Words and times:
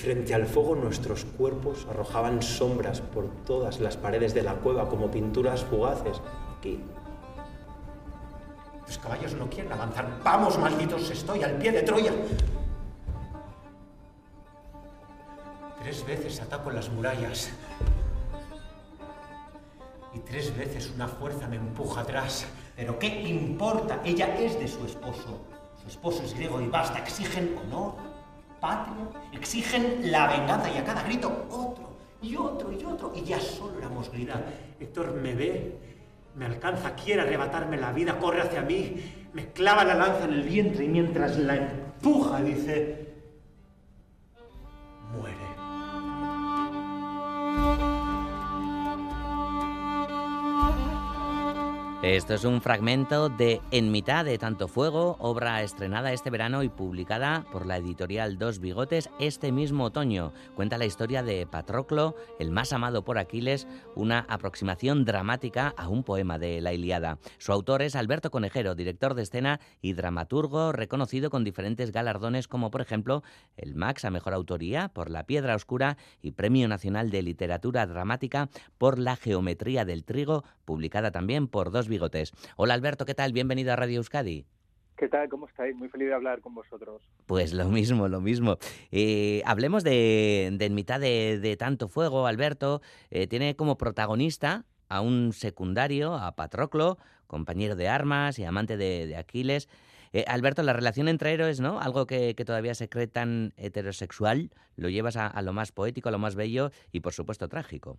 frente 0.00 0.34
al 0.34 0.46
fuego 0.46 0.74
nuestros 0.74 1.24
cuerpos 1.24 1.86
arrojaban 1.90 2.40
sombras 2.42 3.02
por 3.02 3.28
todas 3.44 3.80
las 3.80 3.98
paredes 3.98 4.32
de 4.32 4.42
la 4.42 4.54
cueva 4.54 4.88
como 4.88 5.10
pinturas 5.10 5.62
fugaces. 5.62 6.20
Aquí. 6.58 6.80
Los 8.86 8.98
caballos 8.98 9.34
no 9.34 9.48
quieren 9.48 9.70
avanzar. 9.72 10.08
Vamos, 10.24 10.58
malditos, 10.58 11.10
estoy 11.10 11.42
al 11.42 11.58
pie 11.58 11.72
de 11.72 11.82
Troya. 11.82 12.12
Tres 15.82 16.06
veces 16.06 16.40
ataco 16.40 16.70
las 16.70 16.88
murallas. 16.88 17.50
Y 20.14 20.18
tres 20.20 20.56
veces 20.56 20.90
una 20.94 21.08
fuerza 21.08 21.46
me 21.46 21.56
empuja 21.56 22.00
atrás. 22.00 22.46
Pero 22.74 22.98
¿qué 22.98 23.06
importa? 23.06 24.00
Ella 24.04 24.34
es 24.38 24.58
de 24.58 24.66
su 24.66 24.84
esposo. 24.86 25.38
Su 25.82 25.88
esposo 25.88 26.22
es 26.24 26.34
griego 26.34 26.60
y 26.60 26.66
basta. 26.66 26.98
Exigen 26.98 27.56
honor, 27.62 27.94
patria, 28.60 29.08
exigen 29.32 30.10
la 30.10 30.28
venganza 30.28 30.70
y 30.70 30.78
a 30.78 30.84
cada 30.84 31.02
grito 31.02 31.46
otro 31.50 31.96
y 32.22 32.36
otro 32.36 32.72
y 32.72 32.84
otro. 32.84 33.12
Y 33.14 33.22
ya 33.22 33.40
solo 33.40 33.78
éramos 33.78 34.10
gritar. 34.10 34.44
Héctor 34.78 35.14
me 35.14 35.34
ve, 35.34 35.78
me 36.36 36.46
alcanza, 36.46 36.94
quiere 36.94 37.22
arrebatarme 37.22 37.76
la 37.76 37.92
vida, 37.92 38.18
corre 38.18 38.42
hacia 38.42 38.62
mí, 38.62 39.28
me 39.32 39.52
clava 39.52 39.84
la 39.84 39.94
lanza 39.94 40.24
en 40.24 40.34
el 40.34 40.42
vientre 40.42 40.84
y 40.84 40.88
mientras 40.88 41.38
la 41.38 41.56
empuja 41.56 42.42
dice, 42.42 43.14
muere. 45.12 45.49
Esto 52.02 52.32
es 52.32 52.44
un 52.44 52.62
fragmento 52.62 53.28
de 53.28 53.60
En 53.70 53.90
mitad 53.90 54.24
de 54.24 54.38
tanto 54.38 54.68
fuego, 54.68 55.16
obra 55.18 55.62
estrenada 55.62 56.14
este 56.14 56.30
verano 56.30 56.62
y 56.62 56.70
publicada 56.70 57.44
por 57.52 57.66
la 57.66 57.76
editorial 57.76 58.38
Dos 58.38 58.58
Bigotes 58.58 59.10
este 59.18 59.52
mismo 59.52 59.84
otoño. 59.84 60.32
Cuenta 60.54 60.78
la 60.78 60.86
historia 60.86 61.22
de 61.22 61.46
Patroclo, 61.46 62.16
el 62.38 62.52
más 62.52 62.72
amado 62.72 63.04
por 63.04 63.18
Aquiles, 63.18 63.68
una 63.96 64.20
aproximación 64.30 65.04
dramática 65.04 65.74
a 65.76 65.88
un 65.88 66.02
poema 66.02 66.38
de 66.38 66.62
la 66.62 66.72
Iliada. 66.72 67.18
Su 67.36 67.52
autor 67.52 67.82
es 67.82 67.94
Alberto 67.94 68.30
Conejero, 68.30 68.74
director 68.74 69.12
de 69.12 69.20
escena 69.20 69.60
y 69.82 69.92
dramaturgo 69.92 70.72
reconocido 70.72 71.28
con 71.28 71.44
diferentes 71.44 71.92
galardones 71.92 72.48
como 72.48 72.70
por 72.70 72.80
ejemplo 72.80 73.22
el 73.58 73.74
Max 73.74 74.06
a 74.06 74.10
Mejor 74.10 74.32
Autoría 74.32 74.88
por 74.88 75.10
La 75.10 75.24
Piedra 75.24 75.54
Oscura 75.54 75.98
y 76.22 76.30
Premio 76.30 76.66
Nacional 76.66 77.10
de 77.10 77.20
Literatura 77.20 77.86
Dramática 77.86 78.48
por 78.78 78.98
La 78.98 79.16
Geometría 79.16 79.84
del 79.84 80.04
Trigo, 80.04 80.44
publicada 80.70 81.10
también 81.10 81.48
por 81.48 81.72
Dos 81.72 81.88
bigotes. 81.88 82.32
Hola 82.54 82.74
Alberto, 82.74 83.04
¿qué 83.04 83.16
tal? 83.16 83.32
Bienvenido 83.32 83.72
a 83.72 83.76
Radio 83.76 83.96
Euskadi. 83.96 84.46
¿Qué 84.96 85.08
tal? 85.08 85.28
¿Cómo 85.28 85.48
estáis? 85.48 85.74
Muy 85.74 85.88
feliz 85.88 86.06
de 86.06 86.14
hablar 86.14 86.40
con 86.40 86.54
vosotros. 86.54 87.02
Pues 87.26 87.52
lo 87.52 87.64
mismo, 87.68 88.06
lo 88.06 88.20
mismo. 88.20 88.56
Eh, 88.92 89.42
hablemos 89.46 89.82
de, 89.82 90.46
En 90.46 90.74
mitad 90.76 91.00
de, 91.00 91.56
tanto 91.58 91.88
fuego, 91.88 92.28
Alberto. 92.28 92.82
Eh, 93.10 93.26
tiene 93.26 93.56
como 93.56 93.78
protagonista 93.78 94.64
a 94.88 95.00
un 95.00 95.32
secundario, 95.32 96.14
a 96.14 96.36
Patroclo, 96.36 96.98
compañero 97.26 97.74
de 97.74 97.88
armas 97.88 98.38
y 98.38 98.44
amante 98.44 98.76
de, 98.76 99.16
Aquiles. 99.16 99.68
Eh, 100.12 100.24
Alberto, 100.28 100.62
la 100.62 100.72
relación 100.72 101.08
entre 101.08 101.32
héroes, 101.32 101.58
¿no? 101.58 101.80
Algo 101.80 102.06
que, 102.06 102.32
todavía 102.46 102.76
se 102.76 102.88
cree 102.88 103.08
tan 103.08 103.54
heterosexual, 103.56 104.50
lo 104.76 104.88
llevas 104.88 105.16
a, 105.16 105.42
lo 105.42 105.52
más 105.52 105.72
poético, 105.72 106.10
a 106.10 106.12
lo 106.12 106.20
más 106.20 106.36
bello 106.36 106.70
y, 106.92 107.00
por 107.00 107.12
supuesto, 107.12 107.48
trágico. 107.48 107.98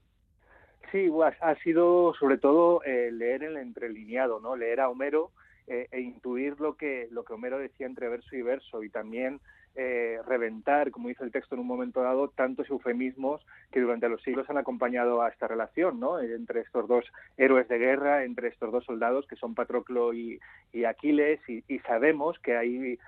Sí, 0.92 1.10
ha 1.40 1.56
sido 1.64 2.14
sobre 2.20 2.38
todo 2.38 2.84
eh, 2.84 3.12
leer 3.12 3.44
el 3.44 3.58
entrelineado, 3.58 4.42
¿no? 4.42 4.58
Leer 4.58 4.82
a 4.82 4.90
Homero 4.90 5.32
eh, 5.68 5.88
e 5.92 6.02
intuir 6.02 6.60
lo 6.60 6.76
que, 6.76 7.08
lo 7.12 7.24
que 7.24 7.34
Homero 7.34 7.60
decía 7.60 7.86
entre 7.86 8.10
verso 8.10 8.36
y 8.36 8.42
verso 8.42 8.84
y 8.84 8.90
también 8.90 9.40
eh, 9.76 10.20
reventar, 10.28 10.92
como 10.92 11.08
dice 11.08 11.24
el 11.24 11.32
texto 11.32 11.56
en 11.56 11.62
un 11.62 11.68
momento 11.68 12.02
dado, 12.02 12.30
tantos 12.30 12.70
eufemismos 12.70 13.46
que 13.72 13.80
durante 13.80 14.10
los 14.10 14.22
siglos 14.22 14.50
han 14.50 14.58
acompañado 14.58 15.22
a 15.22 15.30
esta 15.30 15.48
relación, 15.48 16.00
¿no? 16.00 16.20
Entre 16.20 16.62
estos 16.62 16.88
dos 16.88 17.06
héroes 17.38 17.68
de 17.68 17.78
guerra, 17.78 18.24
entre 18.24 18.50
estos 18.50 18.72
dos 18.72 18.86
soldados 18.86 19.26
que 19.28 19.36
son 19.36 19.56
Patroclo 19.56 20.14
y, 20.14 20.40
Aquiles, 20.86 21.40
y, 21.48 21.80
sabemos 21.80 22.40
que 22.40 22.58
hay 22.58 23.00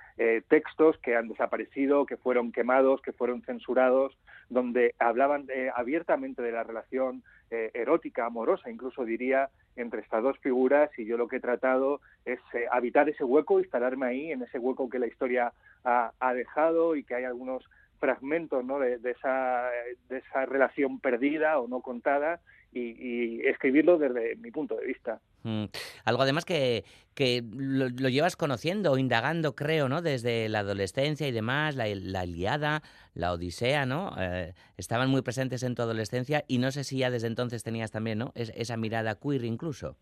textos 0.47 0.97
que 0.99 1.15
han 1.15 1.27
desaparecido, 1.27 2.05
que 2.05 2.17
fueron 2.17 2.51
quemados, 2.51 3.01
que 3.01 3.13
fueron 3.13 3.41
censurados, 3.41 4.17
donde 4.49 4.95
hablaban 4.99 5.47
abiertamente 5.75 6.41
de 6.41 6.51
la 6.51 6.63
relación 6.63 7.23
eh, 7.53 7.69
erótica, 7.75 8.25
amorosa, 8.25 8.71
incluso 8.71 9.05
diría, 9.05 9.47
entre 9.75 10.01
estas 10.01 10.23
dos 10.23 10.37
figuras 10.39 10.89
y 10.97 11.05
yo 11.05 11.17
lo 11.17 11.27
que 11.27 11.37
he 11.37 11.41
tratado 11.41 12.01
es 12.25 12.39
eh, 12.53 12.65
habitar 12.71 13.09
ese 13.09 13.23
hueco, 13.23 13.59
instalarme 13.59 14.05
ahí, 14.05 14.31
en 14.31 14.43
ese 14.43 14.59
hueco 14.59 14.89
que 14.89 14.99
la 14.99 15.07
historia 15.07 15.53
ha, 15.83 16.33
dejado 16.33 16.95
y 16.95 17.03
que 17.03 17.15
hay 17.15 17.25
algunos 17.25 17.63
fragmentos 18.03 18.65
¿no? 18.65 18.79
de, 18.79 18.97
esa, 19.09 19.69
de 20.09 20.17
esa 20.17 20.45
relación 20.45 20.99
perdida 20.99 21.57
o 21.57 21.69
no 21.69 21.79
contada 21.79 22.41
y, 22.73 23.39
escribirlo 23.47 23.97
desde 23.97 24.35
mi 24.35 24.51
punto 24.51 24.75
de 24.75 24.87
vista. 24.87 25.21
Mm. 25.43 25.65
Algo 26.03 26.23
además 26.23 26.43
que, 26.43 26.83
que 27.13 27.41
lo, 27.55 27.87
llevas 27.87 28.35
conociendo, 28.35 28.97
indagando, 28.97 29.55
creo, 29.55 29.87
¿no? 29.87 30.01
Desde 30.01 30.49
la 30.49 30.59
adolescencia 30.59 31.29
y 31.29 31.31
demás, 31.31 31.77
la, 31.77 31.85
la 31.87 32.25
Iliada, 32.25 32.81
la 33.13 33.31
Odisea, 33.31 33.85
¿no? 33.85 34.13
Eh, 34.19 34.53
estaban 34.75 35.09
muy 35.09 35.21
presentes 35.21 35.63
en 35.63 35.73
tu 35.73 35.81
adolescencia 35.81 36.43
y 36.49 36.57
no 36.57 36.71
sé 36.71 36.83
si 36.83 36.97
ya 36.97 37.09
desde 37.09 37.27
entonces 37.27 37.63
tenías 37.63 37.91
también, 37.91 38.17
¿no? 38.17 38.33
esa 38.35 38.75
mirada 38.75 39.15
queer 39.15 39.45
incluso. 39.45 39.95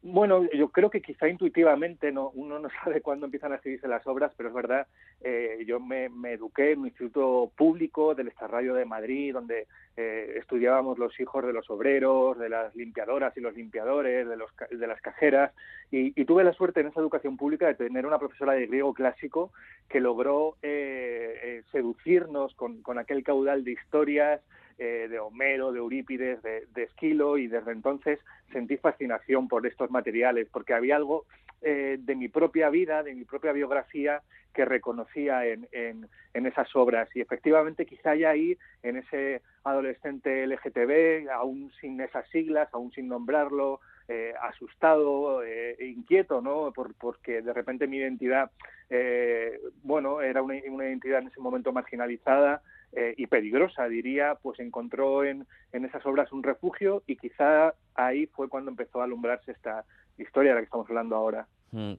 Bueno, 0.00 0.48
yo 0.52 0.68
creo 0.68 0.90
que 0.90 1.02
quizá 1.02 1.28
intuitivamente 1.28 2.12
no, 2.12 2.30
uno 2.30 2.60
no 2.60 2.68
sabe 2.84 3.00
cuándo 3.00 3.26
empiezan 3.26 3.52
a 3.52 3.56
escribirse 3.56 3.88
las 3.88 4.06
obras, 4.06 4.32
pero 4.36 4.48
es 4.48 4.54
verdad, 4.54 4.86
eh, 5.20 5.64
yo 5.66 5.80
me, 5.80 6.06
eduqué 6.32 6.72
en 6.72 6.80
un 6.80 6.86
instituto 6.86 7.50
público 7.56 8.14
del 8.14 8.28
Estarrayo 8.28 8.74
de 8.74 8.84
Madrid, 8.84 9.32
donde 9.32 9.66
eh, 9.96 10.36
estudiábamos 10.38 10.98
los 10.98 11.18
hijos 11.18 11.44
de 11.44 11.52
los 11.52 11.68
obreros, 11.68 12.38
de 12.38 12.48
las 12.48 12.74
limpiadoras 12.76 13.36
y 13.36 13.40
los 13.40 13.54
limpiadores, 13.54 14.28
de, 14.28 14.36
los, 14.36 14.50
de 14.70 14.86
las 14.86 15.00
cajeras, 15.00 15.52
y, 15.90 16.12
tuve 16.26 16.44
la 16.44 16.52
suerte 16.52 16.80
en 16.80 16.88
esa 16.88 17.00
educación 17.00 17.36
pública 17.36 17.66
de 17.66 17.74
tener 17.74 18.06
una 18.06 18.18
profesora 18.18 18.52
de 18.52 18.66
griego 18.66 18.92
clásico 18.92 19.50
que 19.88 20.00
logró 20.00 20.56
eh, 20.60 21.62
seducirnos 21.72 22.54
con, 22.54 22.82
con 22.82 22.98
aquel 22.98 23.24
caudal 23.24 23.64
de 23.64 23.72
historias, 23.72 24.42
eh, 24.78 25.08
de 25.10 25.18
Homero, 25.18 25.72
de 25.72 25.80
Eurípides, 25.80 26.40
de, 26.40 26.82
Esquilo, 26.84 27.36
y 27.36 27.48
desde 27.48 27.72
entonces 27.72 28.20
sentí 28.52 28.76
fascinación 28.76 29.48
por 29.48 29.66
estos 29.66 29.90
materiales, 29.90 30.46
porque 30.52 30.72
había 30.72 30.94
algo 30.94 31.26
eh, 31.62 31.96
de 31.98 32.14
mi 32.14 32.28
propia 32.28 32.70
vida, 32.70 33.02
de 33.02 33.12
mi 33.12 33.24
propia 33.24 33.50
biografía, 33.50 34.22
que 34.54 34.64
reconocía 34.64 35.44
en, 35.46 35.68
en, 35.72 36.46
esas 36.46 36.74
obras. 36.76 37.08
Y 37.16 37.20
efectivamente 37.20 37.86
quizá 37.86 38.14
ya 38.14 38.30
ahí, 38.30 38.56
en 38.84 38.98
ese 38.98 39.42
adolescente 39.64 40.46
LGTB, 40.46 41.28
aún 41.30 41.72
sin 41.80 42.00
esas 42.00 42.28
siglas, 42.30 42.68
aún 42.72 42.92
sin 42.92 43.08
nombrarlo, 43.08 43.80
eh, 44.06 44.32
asustado, 44.40 45.42
eh, 45.42 45.74
e 45.76 45.86
inquieto, 45.86 46.40
¿no? 46.40 46.72
Por, 46.72 46.94
porque 46.94 47.42
de 47.42 47.52
repente 47.52 47.88
mi 47.88 47.96
identidad, 47.96 48.50
bueno, 49.82 50.20
era 50.20 50.40
una, 50.40 50.54
una, 50.70 50.86
identidad 50.86 51.20
en 51.20 51.28
ese 51.28 51.40
momento 51.40 51.72
marginalizada 51.72 52.62
eh, 52.92 53.14
y 53.16 53.26
peligrosa, 53.26 53.86
diría, 53.86 54.38
pues 54.40 54.60
encontró 54.60 55.24
en, 55.24 55.46
en 55.72 55.84
esas 55.84 56.04
obras 56.06 56.32
un 56.32 56.42
refugio 56.42 57.02
y 57.06 57.16
quizá 57.16 57.74
ahí 57.94 58.26
fue 58.26 58.48
cuando 58.48 58.70
empezó 58.70 59.00
a 59.00 59.04
alumbrarse 59.04 59.52
esta 59.52 59.84
historia 60.16 60.50
de 60.50 60.54
la 60.54 60.60
que 60.62 60.64
estamos 60.64 60.88
hablando 60.88 61.14
ahora. 61.14 61.46
Mm. 61.70 61.92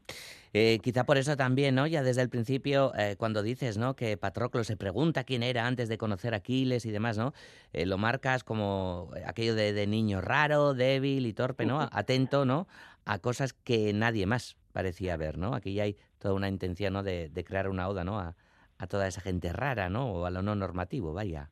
Eh, 0.54 0.80
quizá 0.82 1.04
por 1.04 1.20
eso 1.20 1.38
también, 1.38 1.76
¿no? 1.76 1.86
Ya 1.86 2.02
desde 2.02 2.24
el 2.24 2.30
principio, 2.30 2.92
eh, 2.96 3.16
cuando 3.20 3.44
dices, 3.44 3.78
¿no? 3.78 3.96
Que 3.96 4.18
Patroclo 4.18 4.64
se 4.64 4.78
pregunta 4.78 5.24
quién 5.24 5.44
era 5.44 5.68
antes 5.68 5.90
de 5.90 6.00
conocer 6.00 6.34
a 6.34 6.38
Aquiles 6.38 6.88
y 6.88 6.92
demás, 6.92 7.18
¿no? 7.18 7.34
lo 7.72 7.98
marcas 8.00 8.44
como 8.44 9.12
aquello 9.28 9.54
de, 9.54 9.86
niño 9.86 10.22
raro, 10.22 10.74
débil 10.74 11.28
y 11.28 11.34
torpe, 11.34 11.68
¿no? 11.68 11.88
Atento, 11.92 12.46
¿no? 12.46 12.68
A 13.06 13.20
cosas 13.20 13.54
que 13.54 13.94
nadie 13.94 14.26
más 14.26 14.58
parecía 14.74 15.18
ver, 15.18 15.38
¿no? 15.38 15.54
Aquí 15.54 15.80
hay 15.80 15.98
toda 16.18 16.34
una 16.34 16.50
intención, 16.50 16.94
¿no? 16.94 17.04
De, 17.04 17.30
de 17.30 17.44
crear 17.44 17.70
una 17.70 17.88
oda, 17.88 18.04
¿no? 18.04 18.20
A, 18.20 18.36
a 18.80 18.88
toda 18.88 19.08
esa 19.08 19.22
gente 19.22 19.54
rara, 19.54 19.90
¿no? 19.90 20.12
O 20.12 20.26
a 20.26 20.32
lo 20.32 20.42
no 20.42 20.56
normativo, 20.56 21.14
vaya. 21.14 21.50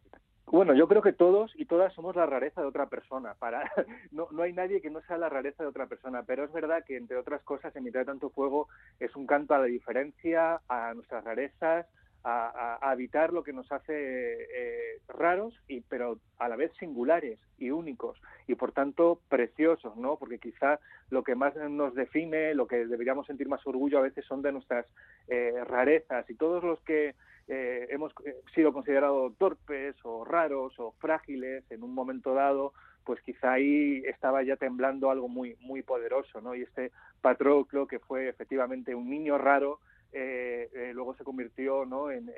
Bueno, 0.50 0.74
yo 0.74 0.88
creo 0.88 1.01
que 1.01 1.12
todos 1.12 1.51
y 1.56 1.65
todas 1.65 1.94
somos 1.94 2.15
la 2.15 2.25
rareza 2.25 2.62
de 2.62 2.68
otra 2.68 2.88
persona. 2.88 3.35
Para 3.38 3.69
no, 4.12 4.29
no 4.31 4.44
hay 4.44 4.53
nadie 4.53 4.81
que 4.81 4.89
no 4.89 5.01
sea 5.01 5.18
la 5.18 5.29
rareza 5.29 5.63
de 5.63 5.69
otra 5.69 5.88
persona, 5.88 6.24
pero 6.24 6.45
es 6.45 6.53
verdad 6.53 6.85
que 6.85 6.95
entre 6.95 7.18
otras 7.18 7.44
cosas, 7.44 7.75
en 7.75 7.83
mitad 7.83 8.00
de 8.00 8.06
tanto 8.06 8.29
fuego 8.29 8.69
es 9.00 9.13
un 9.18 9.27
canto 9.27 9.53
a 9.53 9.59
la 9.59 9.65
diferencia, 9.65 10.62
a 10.69 10.94
nuestras 10.94 11.25
rarezas, 11.25 11.85
a, 12.24 12.78
habitar 12.81 13.34
lo 13.34 13.44
que 13.44 13.54
nos 13.54 13.72
hace 13.72 13.94
eh, 13.94 15.00
raros 15.08 15.54
y 15.68 15.81
pero 15.81 16.19
a 16.38 16.50
la 16.50 16.56
vez 16.56 16.72
singulares 16.80 17.40
y 17.58 17.72
únicos 17.72 18.22
y 18.48 18.56
por 18.56 18.72
tanto 18.72 19.19
preciosos, 19.30 19.96
¿no? 19.98 20.18
Porque 20.18 20.40
quizá 20.40 20.80
lo 21.10 21.24
que 21.24 21.36
más 21.36 21.56
nos 21.56 21.96
define, 21.96 22.54
lo 22.54 22.68
que 22.68 22.86
deberíamos 22.86 23.28
sentir 23.28 23.48
más 23.48 23.66
orgullo 23.66 24.00
a 24.00 24.04
veces 24.04 24.25
son 24.25 24.42
de 24.42 24.52
nuestras 24.52 24.86
eh, 25.28 25.54
rarezas 25.66 26.30
y 26.30 26.36
todos 26.36 26.64
los 26.64 26.80
que 26.81 27.16
eh, 27.48 27.88
hemos 27.92 28.14
sido 28.54 28.74
considerados 28.74 29.38
torpes 29.38 29.96
o 30.04 30.25
raros 30.25 30.78
o 30.80 30.94
frágiles 31.00 31.64
en 31.72 31.81
un 31.81 31.94
momento 31.94 32.34
dado, 32.34 32.74
pues 33.06 33.22
quizá 33.22 33.54
ahí 33.54 34.04
estaba 34.06 34.44
ya 34.44 34.58
temblando 34.58 35.10
algo 35.10 35.30
muy 35.30 35.56
muy 35.62 35.81
poderoso, 35.81 36.42
¿no? 36.42 36.56
Y 36.56 36.64
este 36.64 36.92
Patroclo 37.22 37.88
que 37.88 38.00
fue 38.00 38.28
efectivamente 38.28 38.94
un 38.96 39.10
niño 39.10 39.38
raro 39.38 39.80
eh, 40.19 40.69
eh, 40.74 40.92
luego 40.96 41.14
se 41.16 41.24
convirtió 41.24 41.86
¿no? 41.86 42.10
en, 42.10 42.31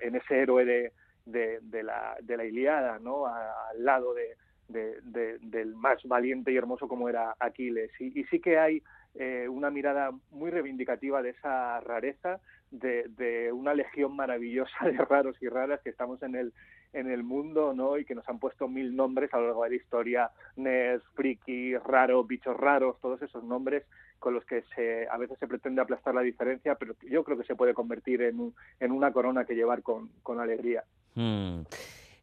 ese 0.00 0.40
héroe 0.40 0.64
de, 0.64 0.92
de, 1.26 1.82
la, 1.82 2.16
de 2.22 2.36
la 2.38 2.44
Iliada, 2.46 2.98
¿no? 2.98 3.26
al 3.26 3.84
lado 3.84 4.14
de, 4.14 4.34
del 4.68 5.74
más 5.74 6.02
valiente 6.04 6.52
y 6.52 6.56
hermoso 6.56 6.88
como 6.88 7.10
era 7.10 7.36
Aquiles. 7.38 7.90
Y, 8.00 8.24
sí 8.24 8.40
que 8.40 8.58
hay 8.58 8.82
eh, 9.14 9.46
una 9.46 9.70
mirada 9.70 10.10
muy 10.30 10.50
reivindicativa 10.50 11.20
de 11.20 11.30
esa 11.30 11.80
rareza, 11.80 12.40
de, 12.70 13.52
una 13.52 13.74
legión 13.74 14.16
maravillosa 14.16 14.86
de 14.86 14.96
raros 15.04 15.36
y 15.42 15.48
raras 15.48 15.82
que 15.82 15.90
estamos 15.90 16.22
en 16.22 16.34
el, 16.34 16.54
en 16.96 17.10
el 17.10 17.22
mundo, 17.22 17.74
¿no? 17.74 17.98
Y 17.98 18.04
que 18.04 18.14
nos 18.14 18.28
han 18.28 18.38
puesto 18.38 18.68
mil 18.68 18.96
nombres 18.96 19.32
a 19.34 19.38
lo 19.38 19.46
largo 19.46 19.64
de 19.64 19.70
la 19.70 19.76
historia, 19.76 20.30
Nes, 20.56 21.02
Friki, 21.14 21.76
Raro, 21.76 22.24
Bichos 22.24 22.56
Raros, 22.56 22.96
todos 23.00 23.20
esos 23.22 23.44
nombres 23.44 23.84
con 24.18 24.32
los 24.34 24.44
que 24.46 24.64
se, 24.74 25.06
a 25.08 25.18
veces 25.18 25.38
se 25.38 25.46
pretende 25.46 25.82
aplastar 25.82 26.14
la 26.14 26.22
diferencia, 26.22 26.74
pero 26.76 26.94
yo 27.08 27.22
creo 27.22 27.36
que 27.36 27.44
se 27.44 27.54
puede 27.54 27.74
convertir 27.74 28.22
en, 28.22 28.54
en 28.80 28.92
una 28.92 29.12
corona 29.12 29.44
que 29.44 29.54
llevar 29.54 29.82
con, 29.82 30.10
con 30.22 30.40
alegría. 30.40 30.84
Hmm. 31.14 31.60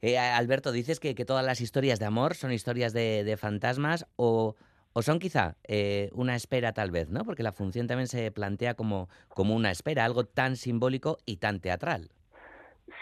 Eh, 0.01 0.17
Alberto, 0.17 0.73
dices 0.73 0.99
que, 0.99 1.13
todas 1.13 1.45
las 1.45 1.61
historias 1.61 1.97
de 1.97 2.05
amor 2.05 2.35
son 2.35 2.51
historias 2.51 2.91
de, 2.91 3.37
fantasmas 3.39 4.05
o, 4.17 4.55
son 5.01 5.17
quizá 5.19 5.55
eh, 5.63 6.09
una 6.13 6.35
espera 6.35 6.73
tal 6.73 6.91
vez, 6.91 7.09
¿no? 7.09 7.23
Porque 7.23 7.41
la 7.41 7.53
función 7.53 7.87
también 7.87 8.07
se 8.07 8.29
plantea 8.31 8.73
como, 8.73 9.07
como 9.29 9.55
una 9.55 9.71
espera, 9.71 10.03
algo 10.03 10.25
tan 10.25 10.57
simbólico 10.57 11.19
y 11.25 11.37
tan 11.37 11.61
teatral. 11.61 12.11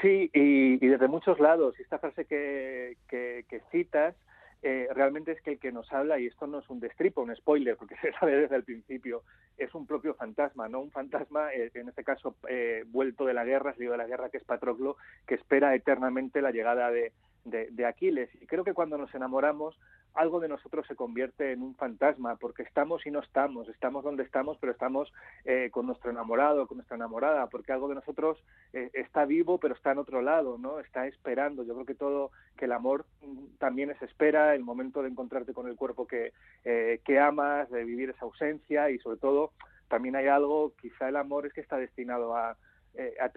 Sí, 0.01 0.29
y, 0.33 0.77
desde 0.77 1.07
muchos 1.07 1.39
lados. 1.39 1.79
Esta 1.79 1.99
frase 1.99 2.25
que, 2.25 2.97
que 3.07 3.61
citas 3.71 4.15
eh, 4.63 4.87
realmente 4.93 5.31
es 5.31 5.41
que 5.41 5.53
el 5.53 5.59
que 5.59 5.71
nos 5.71 5.91
habla, 5.91 6.19
y 6.19 6.27
esto 6.27 6.45
no 6.45 6.59
es 6.59 6.69
un 6.69 6.79
destripo, 6.79 7.21
un 7.21 7.35
spoiler, 7.35 7.75
porque 7.77 7.95
se 8.01 8.11
sabe 8.13 8.35
desde 8.35 8.55
el 8.55 8.63
principio, 8.63 9.23
es 9.57 9.73
un 9.73 9.87
propio 9.87 10.13
fantasma, 10.13 10.69
¿no? 10.69 10.81
Un 10.81 10.91
fantasma, 10.91 11.51
eh, 11.53 11.71
en 11.73 11.89
este 11.89 12.03
caso, 12.03 12.35
eh, 12.47 12.83
vuelto 12.87 13.25
de 13.25 13.33
la 13.33 13.43
guerra, 13.43 13.73
salido 13.73 13.93
de 13.93 13.97
la 13.97 14.07
guerra, 14.07 14.29
que 14.29 14.37
es 14.37 14.43
Patroclo, 14.43 14.97
que 15.25 15.35
espera 15.35 15.73
eternamente 15.73 16.41
la 16.41 16.51
llegada 16.51 16.91
de, 16.91 17.11
de, 17.45 17.85
Aquiles. 17.85 18.29
Y 18.41 18.45
creo 18.45 18.63
que 18.63 18.73
cuando 18.73 18.97
nos 18.97 19.13
enamoramos, 19.13 19.77
algo 20.13 20.39
de 20.39 20.49
nosotros 20.49 20.85
se 20.87 20.95
convierte 20.95 21.53
en 21.53 21.61
un 21.61 21.75
fantasma, 21.75 22.35
porque 22.35 22.63
estamos 22.63 23.05
y 23.05 23.11
no 23.11 23.19
estamos, 23.19 23.69
estamos 23.69 24.03
donde 24.03 24.23
estamos, 24.23 24.57
pero 24.59 24.73
estamos 24.73 25.11
eh, 25.45 25.69
con 25.71 25.87
nuestro 25.87 26.11
enamorado, 26.11 26.67
con 26.67 26.77
nuestra 26.77 26.97
enamorada, 26.97 27.47
porque 27.47 27.71
algo 27.71 27.87
de 27.87 27.95
nosotros 27.95 28.37
eh, 28.73 28.89
está 28.93 29.25
vivo, 29.25 29.57
pero 29.57 29.73
está 29.73 29.93
en 29.93 29.99
otro 29.99 30.21
lado, 30.21 30.57
¿no? 30.57 30.79
Está 30.79 31.07
esperando. 31.07 31.63
Yo 31.63 31.73
creo 31.73 31.85
que 31.85 31.95
todo, 31.95 32.31
que 32.57 32.65
el 32.65 32.73
amor 32.73 33.05
mm, 33.21 33.57
también 33.57 33.89
es 33.89 34.01
espera, 34.01 34.53
el 34.53 34.63
momento 34.63 35.01
de 35.01 35.09
encontrarte 35.09 35.53
con 35.53 35.67
el 35.67 35.75
cuerpo 35.75 36.05
que, 36.07 36.33
eh, 36.65 36.99
que 37.05 37.19
amas, 37.19 37.69
de 37.69 37.83
vivir 37.85 38.09
esa 38.09 38.25
ausencia 38.25 38.89
y 38.89 38.99
sobre 38.99 39.17
todo 39.17 39.51
también 39.87 40.15
hay 40.15 40.27
algo, 40.27 40.73
quizá 40.81 41.09
el 41.09 41.17
amor 41.17 41.45
es 41.45 41.53
que 41.53 41.59
está 41.59 41.77
destinado 41.77 42.35
a, 42.35 42.55
eh, 42.95 43.15
a, 43.21 43.31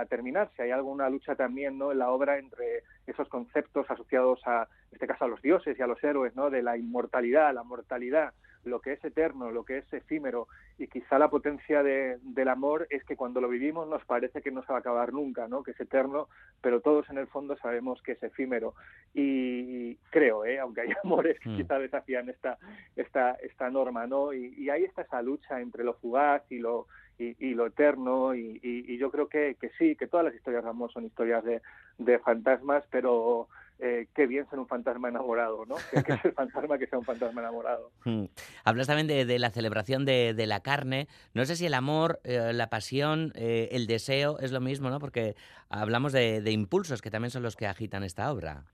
a, 0.00 0.06
terminarse. 0.06 0.62
Hay 0.62 0.70
alguna 0.70 1.10
lucha 1.10 1.34
también 1.34 1.76
¿no? 1.78 1.90
en 1.90 1.98
la 1.98 2.10
obra 2.10 2.38
entre 2.38 2.84
esos 3.08 3.28
conceptos 3.28 3.90
asociados 3.90 4.40
a, 4.46 4.68
en 4.90 4.94
este 4.94 5.08
caso, 5.08 5.24
a 5.24 5.28
los 5.28 5.42
dioses 5.42 5.76
y 5.76 5.82
a 5.82 5.88
los 5.88 6.02
héroes, 6.04 6.36
¿no? 6.36 6.48
de 6.48 6.62
la 6.62 6.76
inmortalidad, 6.76 7.52
la 7.52 7.64
mortalidad, 7.64 8.32
lo 8.62 8.80
que 8.80 8.92
es 8.92 9.04
eterno, 9.04 9.50
lo 9.50 9.64
que 9.64 9.78
es 9.78 9.92
efímero. 9.92 10.46
Y 10.78 10.86
quizá 10.86 11.18
la 11.18 11.28
potencia 11.28 11.82
del 11.82 12.48
amor 12.48 12.86
es 12.88 13.02
que 13.04 13.16
cuando 13.16 13.40
lo 13.40 13.48
vivimos 13.48 13.88
nos 13.88 14.04
parece 14.04 14.42
que 14.42 14.52
no 14.52 14.62
se 14.62 14.72
va 14.72 14.78
a 14.78 14.80
acabar 14.80 15.12
nunca, 15.12 15.48
¿no? 15.48 15.64
que 15.64 15.72
es 15.72 15.80
eterno, 15.80 16.28
pero 16.60 16.80
todos 16.80 17.10
en 17.10 17.18
el 17.18 17.26
fondo 17.26 17.56
sabemos 17.56 18.00
que 18.02 18.12
es 18.12 18.22
efímero. 18.22 18.74
Y 19.12 19.96
creo, 20.10 20.44
¿eh? 20.44 20.60
aunque 20.60 20.82
hay 20.82 20.88
amores 21.04 21.38
que 21.40 21.48
mm. 21.48 21.56
quizá 21.56 21.78
desafían 21.80 22.28
esta, 22.28 22.58
esta, 22.94 23.32
esta 23.42 23.70
norma, 23.70 24.06
¿no? 24.06 24.32
Y, 24.32 24.54
y 24.56 24.70
ahí 24.70 24.84
está 24.84 25.02
esa 25.02 25.20
lucha 25.20 25.60
entre 25.60 25.82
lo 25.82 25.94
fugaz 25.94 26.42
y 26.50 26.58
lo, 26.58 26.86
y, 27.20 27.54
lo 27.54 27.66
eterno 27.66 28.34
y, 28.34 28.96
yo 28.98 29.10
creo 29.10 29.28
que, 29.28 29.56
sí, 29.78 29.96
que 29.96 30.06
todas 30.06 30.24
las 30.24 30.34
historias 30.34 30.64
de 30.64 30.70
amor 30.70 30.92
son 30.92 31.04
historias 31.04 31.44
de, 31.44 32.18
fantasmas, 32.20 32.84
pero 32.90 33.48
eh, 33.78 34.06
qué 34.14 34.26
bien 34.26 34.48
ser 34.48 34.58
un 34.58 34.66
fantasma 34.66 35.08
enamorado, 35.08 35.66
¿no? 35.66 35.76
Que, 35.90 36.02
que 36.02 36.12
el 36.12 36.32
fantasma 36.34 36.78
que 36.78 36.86
sea 36.86 36.98
un 36.98 37.04
fantasma 37.04 37.42
enamorado. 37.42 37.90
Hmm. 38.04 38.24
Hablas 38.64 38.86
también 38.86 39.06
de, 39.06 39.38
la 39.38 39.50
celebración 39.50 40.04
de, 40.04 40.46
la 40.46 40.60
carne. 40.60 41.08
No 41.34 41.44
sé 41.44 41.56
si 41.56 41.66
el 41.66 41.74
amor, 41.74 42.20
eh, 42.24 42.52
la 42.54 42.68
pasión, 42.70 43.32
eh, 43.34 43.68
el 43.72 43.86
deseo 43.86 44.38
es 44.38 44.52
lo 44.52 44.60
mismo, 44.60 44.88
¿no? 44.88 44.98
Porque 44.98 45.34
hablamos 45.68 46.12
de, 46.12 46.42
impulsos 46.50 47.02
que 47.02 47.10
también 47.10 47.30
son 47.30 47.42
los 47.42 47.56
que 47.56 47.66
agitan 47.66 48.02
esta 48.02 48.32
obra. 48.32 48.64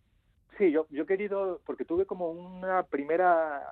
Sí, 0.57 0.71
yo, 0.71 0.87
yo 0.91 1.03
he 1.03 1.07
querido, 1.07 1.61
porque 1.67 1.85
tuve 1.85 2.07
como 2.07 2.31
una 2.31 2.85
primera 2.85 3.63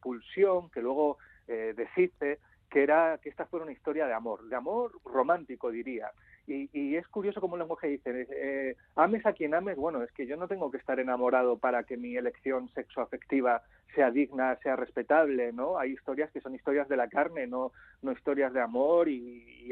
pulsión 0.00 0.68
que 0.70 0.80
luego 0.80 1.18
deshice, 1.46 2.40
que 2.74 2.82
era 2.82 3.18
que 3.22 3.28
esta 3.28 3.46
fuera 3.46 3.62
una 3.62 3.72
historia 3.72 4.04
de 4.08 4.14
amor, 4.14 4.48
de 4.48 4.56
amor 4.56 4.90
romántico 5.04 5.70
diría. 5.70 6.10
Y, 6.48 6.96
es 6.96 7.06
curioso 7.06 7.40
como 7.40 7.54
el 7.54 7.60
lenguaje 7.60 7.86
dice, 7.86 8.26
eh, 8.28 8.76
ames 8.96 9.24
a 9.26 9.32
quien 9.32 9.54
ames, 9.54 9.76
bueno, 9.76 10.02
es 10.02 10.10
que 10.10 10.26
yo 10.26 10.36
no 10.36 10.48
tengo 10.48 10.72
que 10.72 10.78
estar 10.78 10.98
enamorado 10.98 11.56
para 11.56 11.84
que 11.84 11.96
mi 11.96 12.16
elección 12.16 12.68
sexoafectiva 12.70 13.62
sea 13.94 14.10
digna, 14.10 14.56
sea 14.56 14.74
respetable, 14.74 15.52
¿no? 15.52 15.78
Hay 15.78 15.92
historias 15.92 16.32
que 16.32 16.40
son 16.40 16.56
historias 16.56 16.88
de 16.88 16.96
la 16.96 17.06
carne, 17.08 17.46
no, 17.46 17.70
no 18.02 18.10
historias 18.10 18.52
de 18.52 18.60
amor 18.60 19.08
y, 19.08 19.70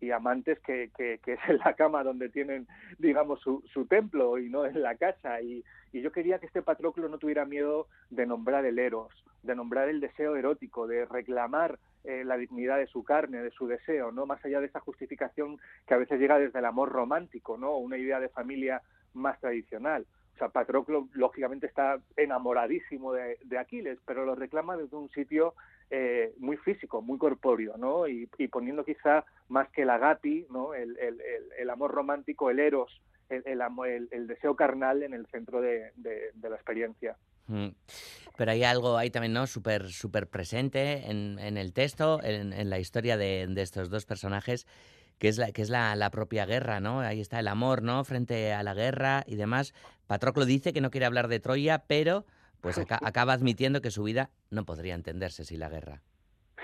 y, 0.00 0.10
amantes 0.10 0.58
que, 0.60 0.90
que, 0.96 1.20
es 1.24 1.40
en 1.48 1.58
la 1.58 1.74
cama 1.74 2.02
donde 2.02 2.28
tienen, 2.30 2.66
digamos, 2.98 3.40
su, 3.40 3.62
su 3.72 3.86
templo 3.86 4.38
y 4.38 4.50
no 4.50 4.66
en 4.66 4.82
la 4.82 4.96
casa. 4.96 5.40
Y, 5.40 5.64
y 5.92 6.02
yo 6.02 6.10
quería 6.10 6.40
que 6.40 6.46
este 6.46 6.62
Patroclo 6.62 7.08
no 7.08 7.18
tuviera 7.18 7.44
miedo 7.44 7.86
de 8.10 8.26
nombrar 8.26 8.66
el 8.66 8.80
eros, 8.80 9.12
de 9.44 9.54
nombrar 9.54 9.88
el 9.88 10.00
deseo 10.00 10.34
erótico, 10.36 10.88
de 10.88 11.06
reclamar 11.06 11.78
eh, 12.04 12.22
la 12.24 12.36
dignidad 12.36 12.78
de 12.78 12.86
su 12.86 13.02
carne, 13.02 13.42
de 13.42 13.50
su 13.50 13.66
deseo, 13.66 14.12
¿no? 14.12 14.26
Más 14.26 14.44
allá 14.44 14.60
de 14.60 14.66
esa 14.66 14.80
justificación 14.80 15.58
que 15.86 15.94
a 15.94 15.98
veces 15.98 16.20
llega 16.20 16.38
desde 16.38 16.58
el 16.58 16.64
amor 16.66 16.90
romántico, 16.90 17.56
¿no? 17.56 17.78
Una 17.78 17.96
idea 17.96 18.20
de 18.20 18.28
familia 18.28 18.82
más 19.14 19.40
tradicional. 19.40 20.06
O 20.34 20.36
sea, 20.36 20.48
Patroclo 20.48 21.08
lógicamente 21.14 21.66
está 21.66 21.98
enamoradísimo 22.16 23.12
de, 23.12 23.58
Aquiles, 23.58 23.98
pero 24.04 24.26
lo 24.26 24.34
reclama 24.34 24.76
desde 24.76 24.96
un 24.96 25.08
sitio 25.10 25.54
eh, 25.90 26.34
muy 26.38 26.56
físico, 26.58 27.00
muy 27.00 27.18
corpóreo, 27.18 27.76
¿no? 27.76 28.06
Y, 28.08 28.26
poniendo 28.48 28.84
quizá 28.84 29.24
más 29.48 29.70
que 29.70 29.82
el 29.82 29.90
agati, 29.90 30.46
¿no? 30.50 30.74
El, 30.74 30.98
el, 30.98 31.70
amor 31.70 31.92
romántico, 31.92 32.50
el 32.50 32.58
eros, 32.58 33.00
el, 33.30 34.26
deseo 34.26 34.56
carnal 34.56 35.02
en 35.04 35.14
el 35.14 35.26
centro 35.28 35.60
de 35.60 35.92
la 36.42 36.56
experiencia. 36.56 37.16
Pero 38.36 38.50
hay 38.50 38.64
algo 38.64 38.96
ahí 38.96 39.10
también, 39.10 39.32
¿no? 39.32 39.46
Súper 39.46 39.90
super 39.90 40.28
presente 40.28 41.10
en, 41.10 41.38
el 41.38 41.72
texto, 41.72 42.20
en, 42.22 42.70
la 42.70 42.78
historia 42.78 43.16
de, 43.16 43.52
estos 43.56 43.90
dos 43.90 44.06
personajes, 44.06 44.66
que 45.18 45.28
es, 45.28 45.38
la, 45.38 45.52
que 45.52 45.62
es 45.62 45.70
la, 45.70 46.10
propia 46.10 46.46
guerra, 46.46 46.80
¿no? 46.80 47.00
Ahí 47.00 47.20
está 47.20 47.38
el 47.38 47.48
amor, 47.48 47.82
¿no? 47.82 48.02
Frente 48.04 48.52
a 48.52 48.62
la 48.62 48.74
guerra 48.74 49.24
y 49.26 49.36
demás. 49.36 49.74
Patroclo 50.06 50.44
dice 50.44 50.72
que 50.72 50.80
no 50.80 50.90
quiere 50.90 51.06
hablar 51.06 51.28
de 51.28 51.40
Troya, 51.40 51.84
pero 51.86 52.24
pues 52.60 52.78
acaba 53.02 53.32
admitiendo 53.32 53.80
que 53.80 53.90
su 53.90 54.02
vida 54.02 54.30
no 54.50 54.64
podría 54.64 54.94
entenderse 54.94 55.44
sin 55.44 55.60
la 55.60 55.68
guerra. 55.68 56.02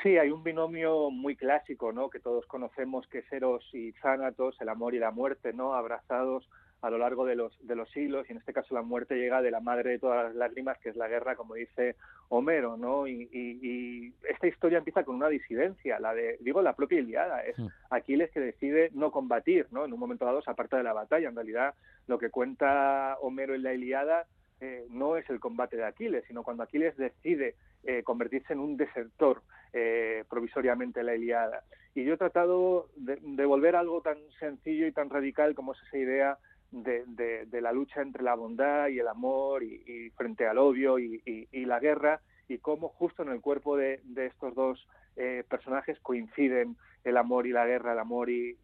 Sí, 0.02 0.16
hay 0.16 0.30
un 0.30 0.42
binomio 0.42 1.10
muy 1.10 1.36
clásico, 1.36 1.92
¿no? 1.92 2.08
Que 2.08 2.20
todos 2.20 2.46
conocemos, 2.46 3.06
que 3.08 3.18
es 3.18 3.32
Eros 3.32 3.62
y 3.74 3.92
Zánatos, 4.00 4.56
el 4.60 4.70
amor 4.70 4.94
y 4.94 4.98
la 4.98 5.10
muerte, 5.10 5.52
¿no? 5.52 5.74
Abrazados 5.74 6.48
a 6.82 6.90
lo 6.90 6.98
largo 6.98 7.26
de 7.26 7.36
los, 7.36 7.56
de 7.66 7.76
los 7.76 7.90
siglos, 7.90 8.26
y 8.28 8.32
en 8.32 8.38
este 8.38 8.52
caso 8.52 8.74
la 8.74 8.82
muerte 8.82 9.16
llega 9.16 9.42
de 9.42 9.50
la 9.50 9.60
madre 9.60 9.90
de 9.90 9.98
todas 9.98 10.24
las 10.24 10.34
lágrimas, 10.34 10.78
que 10.78 10.88
es 10.88 10.96
la 10.96 11.08
guerra, 11.08 11.36
como 11.36 11.54
dice 11.54 11.96
Homero, 12.28 12.76
¿no? 12.76 13.06
Y, 13.06 14.14
esta 14.28 14.46
historia 14.46 14.78
empieza 14.78 15.04
con 15.04 15.16
una 15.16 15.28
disidencia, 15.28 15.98
la 15.98 16.14
de, 16.14 16.38
digo, 16.40 16.62
la 16.62 16.74
propia 16.74 17.00
Iliada, 17.00 17.42
es 17.42 17.56
Aquiles 17.90 18.30
que 18.30 18.40
decide 18.40 18.90
no 18.94 19.10
combatir, 19.10 19.66
¿no? 19.70 19.84
En 19.84 19.92
un 19.92 20.00
momento 20.00 20.24
dado 20.24 20.42
se 20.42 20.50
aparta 20.50 20.76
de 20.76 20.82
la 20.82 20.92
batalla, 20.92 21.28
en 21.28 21.34
realidad 21.34 21.74
lo 22.06 22.18
que 22.18 22.30
cuenta 22.30 23.16
Homero 23.20 23.54
en 23.54 23.62
la 23.62 23.74
Iliada 23.74 24.26
eh, 24.60 24.86
no 24.90 25.16
es 25.16 25.28
el 25.30 25.40
combate 25.40 25.76
de 25.76 25.84
Aquiles, 25.84 26.24
sino 26.26 26.42
cuando 26.42 26.62
Aquiles 26.62 26.96
decide 26.96 27.54
eh, 27.82 28.02
convertirse 28.02 28.52
en 28.52 28.60
un 28.60 28.76
desertor 28.76 29.42
eh, 29.72 30.24
provisoriamente 30.28 31.00
en 31.00 31.06
la 31.06 31.14
Iliada. 31.14 31.64
Y 31.94 32.04
yo 32.04 32.14
he 32.14 32.18
tratado 32.18 32.88
de, 32.94 33.18
de, 33.22 33.46
volver 33.46 33.74
algo 33.74 34.02
tan 34.02 34.18
sencillo 34.38 34.86
y 34.86 34.92
tan 34.92 35.08
radical 35.08 35.54
como 35.54 35.72
es 35.72 35.78
esa 35.88 35.96
idea 35.96 36.38
de, 36.72 37.60
la 37.60 37.72
lucha 37.72 38.02
entre 38.02 38.22
la 38.22 38.34
bondad 38.34 38.88
y 38.88 38.98
el 38.98 39.08
amor 39.08 39.62
y, 39.62 40.10
frente 40.16 40.46
al 40.46 40.58
odio 40.58 40.98
y, 40.98 41.20
la 41.52 41.80
guerra 41.80 42.20
y 42.48 42.58
cómo 42.58 42.88
justo 42.88 43.22
en 43.22 43.30
el 43.30 43.40
cuerpo 43.40 43.76
de, 43.76 44.00
estos 44.16 44.54
dos 44.54 44.88
eh, 45.16 45.44
personajes 45.48 45.98
coinciden 46.00 46.76
el 47.04 47.16
amor 47.16 47.46
y 47.46 47.52
la 47.52 47.66
guerra, 47.66 47.92
el 47.92 47.98
amor 47.98 48.30
y, 48.30 48.56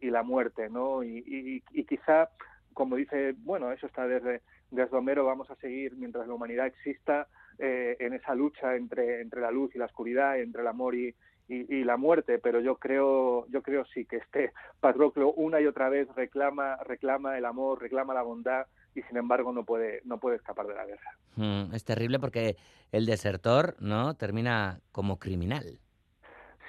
la 0.00 0.22
muerte, 0.22 0.68
¿no? 0.68 1.02
Y, 1.02 1.62
quizá, 1.88 2.28
como 2.74 2.96
dice, 2.96 3.34
bueno, 3.38 3.72
eso 3.72 3.86
está 3.86 4.06
desde, 4.06 4.42
desde 4.70 4.96
Homero, 4.96 5.24
vamos 5.24 5.50
a 5.50 5.56
seguir 5.56 5.96
mientras 5.96 6.26
la 6.26 6.34
humanidad 6.34 6.66
exista 6.66 7.28
eh, 7.58 7.96
en 8.00 8.14
esa 8.14 8.34
lucha 8.34 8.76
entre, 8.76 9.20
entre 9.20 9.40
la 9.40 9.50
luz 9.50 9.74
y 9.74 9.78
la 9.78 9.86
oscuridad, 9.86 10.38
entre 10.38 10.62
el 10.62 10.68
amor 10.68 10.94
y, 10.94 11.14
y, 11.48 11.84
la 11.84 11.96
muerte, 11.96 12.38
pero 12.38 12.60
yo 12.60 12.76
creo, 12.76 13.46
yo 13.48 13.62
creo 13.62 13.84
sí 13.86 14.04
que 14.06 14.16
este 14.16 14.52
Patroclo 14.80 15.32
una 15.32 15.60
y 15.60 15.66
otra 15.66 15.88
vez 15.88 16.08
reclama, 16.14 16.76
reclama 16.84 17.36
el 17.36 17.44
amor, 17.44 17.80
reclama 17.80 18.14
la 18.14 18.22
bondad 18.22 18.66
y 18.94 19.02
sin 19.02 19.16
embargo 19.16 19.52
no 19.52 19.64
puede, 19.64 20.00
no 20.04 20.18
puede 20.18 20.36
escapar 20.36 20.66
de 20.66 20.74
la 20.74 20.86
guerra. 20.86 21.18
Mm, 21.36 21.74
es 21.74 21.84
terrible 21.84 22.18
porque 22.18 22.56
el 22.90 23.06
desertor, 23.06 23.76
¿no? 23.80 24.14
Termina 24.14 24.80
como 24.92 25.18
criminal. 25.18 25.78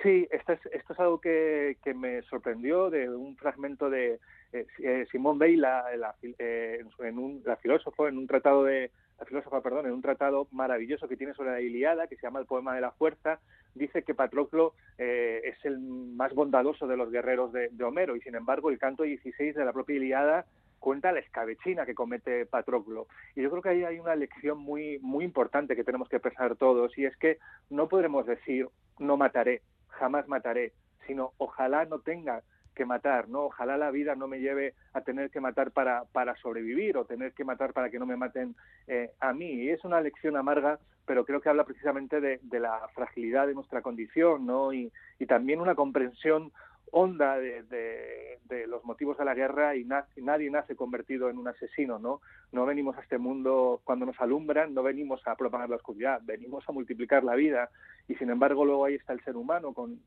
Sí, 0.02 0.28
esto 0.32 0.54
es, 0.54 0.60
esto 0.74 0.94
es 0.94 1.00
algo 1.00 1.22
que, 1.22 1.78
que 1.82 1.94
me 1.94 2.22
sorprendió 2.24 2.90
de 2.90 3.10
un 3.10 3.38
fragmento 3.38 3.90
de... 3.90 4.20
Eh, 4.52 4.68
eh, 4.84 5.08
Simone 5.10 5.40
Weil, 5.40 5.62
la, 5.62 5.84
la, 5.98 6.16
eh, 6.22 6.84
en 7.00 7.18
un, 7.18 7.42
la 7.46 7.56
filósofo, 7.56 8.08
en 8.08 8.18
un 8.18 8.28
tratado 8.28 8.66
de 8.66 8.92
la 9.24 9.28
filósofa, 9.28 9.62
perdón, 9.62 9.86
en 9.86 9.94
un 9.94 10.02
tratado 10.02 10.48
maravilloso 10.52 11.08
que 11.08 11.16
tiene 11.16 11.34
sobre 11.34 11.52
la 11.52 11.62
Iliada, 11.62 12.08
que 12.08 12.18
se 12.18 12.24
llama 12.24 12.40
El 12.40 12.46
poema 12.46 12.76
de 12.76 12.82
la 12.82 12.92
fuerza, 12.92 13.40
dice 13.74 14.04
que 14.04 14.14
Patroclo 14.14 14.74
eh, 14.98 15.42
es 15.46 15.66
el 15.66 15.80
más 15.80 16.34
bondadoso 16.34 16.88
de 16.88 16.98
los 16.98 17.10
guerreros 17.10 17.54
de, 17.54 17.70
Homero 17.84 18.16
y 18.16 18.22
sin 18.22 18.36
embargo 18.36 18.70
el 18.70 18.78
canto 18.78 19.04
16 19.04 19.56
de 19.56 19.66
la 19.66 19.74
propia 19.74 19.96
Iliada 19.96 20.46
cuenta 20.80 21.14
la 21.14 21.20
escabechina 21.20 21.86
que 21.86 21.96
comete 21.96 22.46
Patroclo. 22.46 23.08
Y 23.36 23.42
yo 23.42 23.50
creo 23.50 23.62
que 23.62 23.70
ahí 23.70 23.84
hay 23.84 24.00
una 24.00 24.16
lección 24.16 24.60
muy, 24.60 25.00
muy 25.00 25.24
importante 25.24 25.76
que 25.76 25.86
tenemos 25.86 26.10
que 26.10 26.20
pensar 26.20 26.58
todos 26.58 26.98
y 26.98 27.06
es 27.06 27.16
que 27.16 27.38
no 27.70 27.88
podremos 27.88 28.26
decir 28.26 28.68
no 29.00 29.16
mataré, 29.16 29.62
jamás 29.88 30.28
mataré, 30.28 30.74
sino 31.08 31.32
ojalá 31.38 31.86
no 31.86 32.00
tenga 32.00 32.44
que 32.74 32.86
matar, 32.86 33.30
¿no? 33.30 33.46
Ojalá 33.46 33.78
la 33.78 33.92
vida 33.92 34.16
no 34.16 34.28
me 34.28 34.40
lleve 34.40 34.74
a 34.94 35.02
tener 35.02 35.30
que 35.30 35.40
matar 35.40 35.72
para, 35.72 36.04
para 36.12 36.36
sobrevivir 36.38 36.98
o 36.98 37.06
tener 37.06 37.34
que 37.34 37.44
matar 37.44 37.74
para 37.74 37.90
que 37.90 38.00
no 38.00 38.06
me 38.06 38.18
maten 38.18 38.56
eh, 38.88 39.12
a 39.20 39.34
mí. 39.34 39.52
Y 39.52 39.70
es 39.70 39.84
una 39.84 40.02
lección 40.02 40.36
amarga, 40.36 40.80
pero 41.06 41.26
creo 41.26 41.42
que 41.42 41.50
habla 41.50 41.66
precisamente 41.66 42.22
de, 42.22 42.40
de 42.42 42.60
la 42.60 42.88
fragilidad 42.94 43.48
de 43.48 43.54
nuestra 43.54 43.82
condición, 43.82 44.46
¿no? 44.46 44.74
Y, 44.74 44.92
y 45.20 45.26
también 45.26 45.62
una 45.62 45.76
comprensión 45.76 46.52
honda 46.96 47.40
de, 47.40 48.40
los 48.68 48.86
motivos 48.86 49.18
de 49.18 49.26
la 49.26 49.34
guerra 49.34 49.76
y 49.76 49.84
na 49.84 50.06
nadie 50.18 50.50
nace 50.52 50.76
convertido 50.76 51.28
en 51.28 51.40
un 51.40 51.48
asesino, 51.48 51.98
¿no? 51.98 52.22
No 52.52 52.68
venimos 52.68 52.96
a 52.98 53.02
este 53.02 53.18
mundo 53.18 53.82
cuando 53.84 54.06
nos 54.06 54.20
alumbran, 54.22 54.76
no 54.76 54.84
venimos 54.84 55.20
a 55.28 55.36
propagar 55.36 55.70
la 55.70 55.78
oscuridad, 55.78 56.22
venimos 56.24 56.64
a 56.70 56.72
multiplicar 56.72 57.24
la 57.24 57.34
vida 57.34 57.72
y 58.08 58.14
sin 58.16 58.30
embargo 58.30 58.64
luego 58.64 58.86
ahí 58.86 58.94
está 58.94 59.14
el 59.14 59.24
ser 59.24 59.36
humano 59.36 59.74
con, 59.74 60.02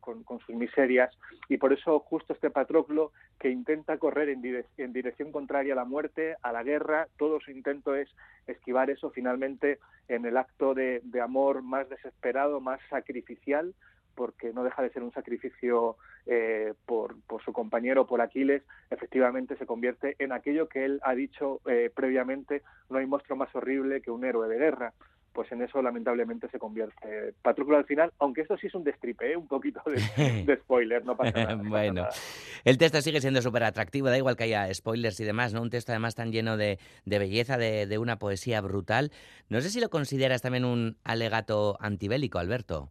sus 0.47 0.55
miserias 0.55 1.13
y 1.49 1.57
por 1.57 1.73
eso 1.73 1.99
justo 1.99 2.33
este 2.33 2.51
Patroclo 2.51 3.11
que 3.41 3.51
intenta 3.51 3.99
correr 3.99 4.29
en, 4.29 4.41
dire 4.41 4.65
en 4.77 4.93
dirección 4.93 5.33
contraria 5.33 5.73
a 5.73 5.77
la 5.77 5.85
muerte, 5.85 6.37
a 6.43 6.53
la 6.53 6.63
guerra, 6.63 7.09
todo 7.19 7.41
su 7.41 7.51
intento 7.51 7.97
es 7.97 8.09
esquivar 8.47 8.91
eso 8.91 9.11
finalmente 9.11 9.81
en 10.07 10.25
el 10.25 10.37
acto 10.37 10.73
de 10.73 11.21
amor 11.21 11.63
más 11.63 11.89
desesperado, 11.89 12.61
más 12.61 12.81
sacrificial, 12.89 13.75
porque 14.17 14.53
no 14.53 14.65
deja 14.65 14.83
de 14.83 14.91
ser 14.91 15.05
un 15.05 15.13
sacrificio 15.13 15.97
eh, 16.27 16.75
por, 16.87 17.15
por, 17.29 17.45
su 17.45 17.53
compañero, 17.53 18.07
por 18.07 18.21
Aquiles, 18.21 18.63
efectivamente 18.91 19.57
se 19.57 19.67
convierte 19.67 20.17
en 20.19 20.33
aquello 20.33 20.69
que 20.69 20.85
él 20.85 21.01
ha 21.05 21.15
dicho 21.15 21.61
eh, 21.67 21.91
previamente, 21.95 22.63
no 22.91 22.99
hay 22.99 23.07
monstruo 23.07 23.37
más 23.37 23.55
horrible 23.55 24.01
que 24.01 24.11
un 24.11 24.25
héroe 24.25 24.49
de 24.49 24.59
guerra. 24.59 24.93
Pues 25.33 25.53
en 25.53 25.61
eso 25.61 25.83
lamentablemente 25.83 26.49
se 26.49 26.59
convierte 26.59 27.35
Patroclo 27.43 27.77
al 27.77 27.85
final, 27.85 28.11
aunque 28.21 28.41
esto 28.41 28.57
sí 28.57 28.69
es 28.69 28.75
un 28.75 28.85
destripe, 28.85 29.33
¿eh? 29.33 29.37
un 29.37 29.47
poquito 29.47 29.83
de, 29.85 30.01
de, 30.47 30.57
spoiler, 30.57 31.05
no 31.05 31.15
pasa 31.15 31.31
nada. 31.33 31.57
No 31.57 31.69
bueno, 31.69 32.05
pasa 32.05 32.19
nada. 32.19 32.63
el 32.65 32.79
texto 32.79 33.03
sigue 33.03 33.21
siendo 33.21 33.43
súper 33.43 33.65
atractivo, 33.65 34.09
da 34.09 34.17
igual 34.17 34.35
que 34.35 34.45
haya 34.45 34.73
spoilers 34.73 35.21
y 35.21 35.25
demás, 35.25 35.53
¿no? 35.53 35.61
Un 35.61 35.69
texto 35.69 35.93
además 35.93 36.15
tan 36.15 36.33
lleno 36.33 36.57
de, 36.57 36.79
de 37.05 37.19
belleza, 37.19 37.59
de, 37.59 37.87
de 37.87 37.99
una 37.99 38.19
poesía 38.19 38.63
brutal. 38.63 39.13
No 39.51 39.61
sé 39.61 39.69
si 39.69 39.79
lo 39.79 39.91
consideras 39.91 40.41
también 40.41 40.65
un 40.65 40.97
alegato 41.05 41.77
antibélico, 41.81 42.39
Alberto. 42.39 42.91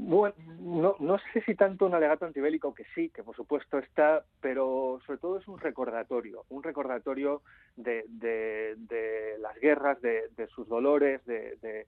Bueno, 0.00 0.36
no, 0.60 0.94
no 1.00 1.18
sé 1.18 1.42
si 1.42 1.56
tanto 1.56 1.84
un 1.84 1.92
alegato 1.92 2.24
antibélico, 2.24 2.72
que 2.72 2.84
sí, 2.94 3.10
que 3.10 3.24
por 3.24 3.34
supuesto 3.34 3.78
está, 3.78 4.24
pero 4.40 5.00
sobre 5.04 5.18
todo 5.18 5.38
es 5.38 5.48
un 5.48 5.58
recordatorio, 5.58 6.44
un 6.50 6.62
recordatorio 6.62 7.42
de, 7.74 8.04
de, 8.06 8.76
de 8.76 9.36
las 9.40 9.58
guerras, 9.58 10.00
de, 10.00 10.28
de 10.36 10.46
sus 10.46 10.68
dolores, 10.68 11.20
de, 11.26 11.86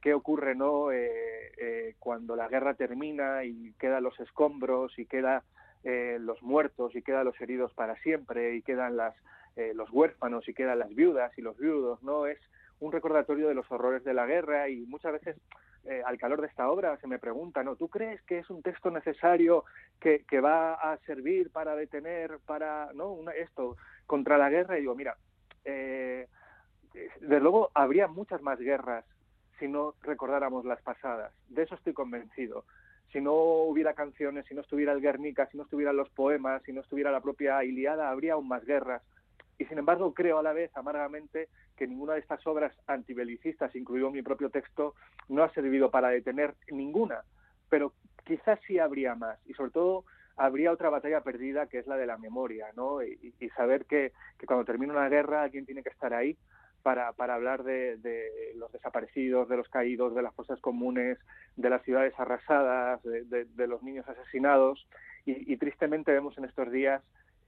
qué 0.00 0.12
ocurre 0.12 0.56
no 0.56 0.90
eh, 0.90 1.52
eh, 1.56 1.94
cuando 2.00 2.34
la 2.34 2.48
guerra 2.48 2.74
termina 2.74 3.44
y 3.44 3.72
quedan 3.78 4.02
los 4.02 4.18
escombros 4.18 4.98
y 4.98 5.06
quedan 5.06 5.42
eh, 5.84 6.18
los 6.20 6.42
muertos 6.42 6.96
y 6.96 7.02
quedan 7.02 7.26
los 7.26 7.40
heridos 7.40 7.72
para 7.74 7.94
siempre 8.02 8.56
y 8.56 8.62
quedan 8.62 8.96
las, 8.96 9.14
eh, 9.54 9.72
los 9.74 9.88
huérfanos 9.90 10.48
y 10.48 10.54
quedan 10.54 10.80
las 10.80 10.92
viudas 10.92 11.30
y 11.38 11.42
los 11.42 11.56
viudos, 11.56 12.02
no 12.02 12.26
es 12.26 12.38
un 12.80 12.90
recordatorio 12.90 13.46
de 13.46 13.54
los 13.54 13.70
horrores 13.70 14.02
de 14.02 14.14
la 14.14 14.26
guerra 14.26 14.68
y 14.68 14.80
muchas 14.86 15.12
veces 15.12 15.36
eh, 15.84 16.02
al 16.04 16.18
calor 16.18 16.40
de 16.40 16.46
esta 16.46 16.70
obra 16.70 16.96
se 16.98 17.06
me 17.06 17.18
pregunta, 17.18 17.62
¿no? 17.64 17.76
¿Tú 17.76 17.88
crees 17.88 18.22
que 18.22 18.38
es 18.38 18.50
un 18.50 18.62
texto 18.62 18.90
necesario 18.90 19.64
que, 20.00 20.24
va 20.40 20.74
a 20.74 20.96
servir 20.98 21.50
para 21.50 21.74
detener, 21.74 22.38
para, 22.46 22.90
¿no? 22.94 23.12
Una, 23.12 23.32
esto, 23.32 23.76
contra 24.06 24.38
la 24.38 24.48
guerra? 24.48 24.78
Y 24.78 24.82
digo, 24.82 24.94
mira, 24.94 25.16
eh, 25.64 26.28
desde 26.92 27.40
luego 27.40 27.70
habría 27.74 28.06
muchas 28.06 28.42
más 28.42 28.58
guerras 28.58 29.04
si 29.58 29.68
no 29.68 29.94
recordáramos 30.02 30.64
las 30.64 30.80
pasadas. 30.82 31.32
De 31.48 31.62
eso 31.62 31.74
estoy 31.74 31.92
convencido. 31.92 32.64
Si 33.12 33.20
no 33.20 33.34
hubiera 33.34 33.94
canciones, 33.94 34.46
si 34.46 34.54
no 34.54 34.62
estuviera 34.62 34.92
el 34.92 35.00
Guernica, 35.00 35.46
si 35.46 35.56
no 35.56 35.64
estuvieran 35.64 35.96
los 35.96 36.08
poemas, 36.10 36.62
si 36.62 36.72
no 36.72 36.80
estuviera 36.80 37.10
la 37.12 37.20
propia 37.20 37.62
Iliada, 37.62 38.10
habría 38.10 38.34
aún 38.34 38.48
más 38.48 38.64
guerras. 38.64 39.02
Y 39.58 39.64
sin 39.66 39.78
embargo, 39.78 40.14
creo 40.14 40.38
a 40.38 40.42
la 40.42 40.52
vez, 40.52 40.70
amargamente, 40.76 41.48
que 41.76 41.86
ninguna 41.86 42.14
de 42.14 42.20
estas 42.20 42.46
obras 42.46 42.74
antibelicistas, 42.86 43.74
incluido 43.76 44.10
mi 44.10 44.22
propio 44.22 44.50
texto, 44.50 44.94
no 45.28 45.42
ha 45.42 45.52
servido 45.52 45.90
para 45.90 46.08
detener 46.08 46.54
ninguna, 46.70 47.22
pero 47.68 47.92
quizás 48.24 48.58
sí 48.66 48.78
habría 48.78 49.14
más, 49.14 49.38
y 49.46 49.54
sobre 49.54 49.70
todo 49.70 50.04
habría 50.36 50.72
otra 50.72 50.90
batalla 50.90 51.20
perdida 51.20 51.66
que 51.66 51.78
es 51.78 51.86
la 51.86 51.96
de 51.96 52.06
la 52.06 52.18
memoria, 52.18 52.66
¿no? 52.74 53.02
Y, 53.02 53.32
saber 53.56 53.84
que, 53.84 54.12
cuando 54.46 54.64
termina 54.64 54.94
una 54.94 55.08
guerra 55.08 55.42
alguien 55.42 55.66
tiene 55.66 55.82
que 55.82 55.90
estar 55.90 56.14
ahí 56.14 56.36
para, 56.82 57.08
hablar 57.08 57.62
de, 57.62 58.52
los 58.56 58.72
desaparecidos, 58.72 59.48
de 59.48 59.56
los 59.56 59.68
caídos, 59.68 60.14
de 60.14 60.22
las 60.22 60.34
fosas 60.34 60.60
comunes, 60.60 61.18
de 61.56 61.70
las 61.70 61.82
ciudades 61.82 62.14
arrasadas, 62.18 63.00
de, 63.02 63.66
los 63.66 63.82
niños 63.82 64.08
asesinados, 64.08 64.88
y 65.24 65.56
tristemente 65.58 66.10
vemos 66.12 66.36
en 66.38 66.46
estos 66.46 66.72
días 66.72 67.02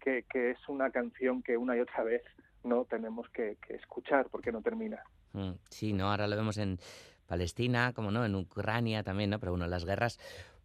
que, 0.05 0.25
que, 0.31 0.51
es 0.51 0.69
una 0.69 0.91
canción 0.91 1.43
que 1.43 1.57
una 1.57 1.77
y 1.77 1.81
otra 1.81 2.05
vez 2.05 2.23
no 2.63 2.85
tenemos 2.85 3.29
que, 3.31 3.57
que 3.67 3.75
escuchar 3.75 4.29
porque 4.31 4.53
no 4.53 4.61
termina. 4.61 5.03
Mm, 5.33 5.53
sí, 5.71 5.93
no, 5.93 6.11
ahora 6.11 6.29
lo 6.29 6.37
vemos 6.37 6.59
en 6.59 6.79
Palestina, 7.27 7.93
como 7.95 8.11
no, 8.11 8.25
en 8.25 8.35
Ucrania 8.35 9.03
también, 9.03 9.31
¿no? 9.31 9.41
Pero 9.41 9.53
bueno, 9.53 9.67
las 9.67 9.85
guerras 9.85 10.19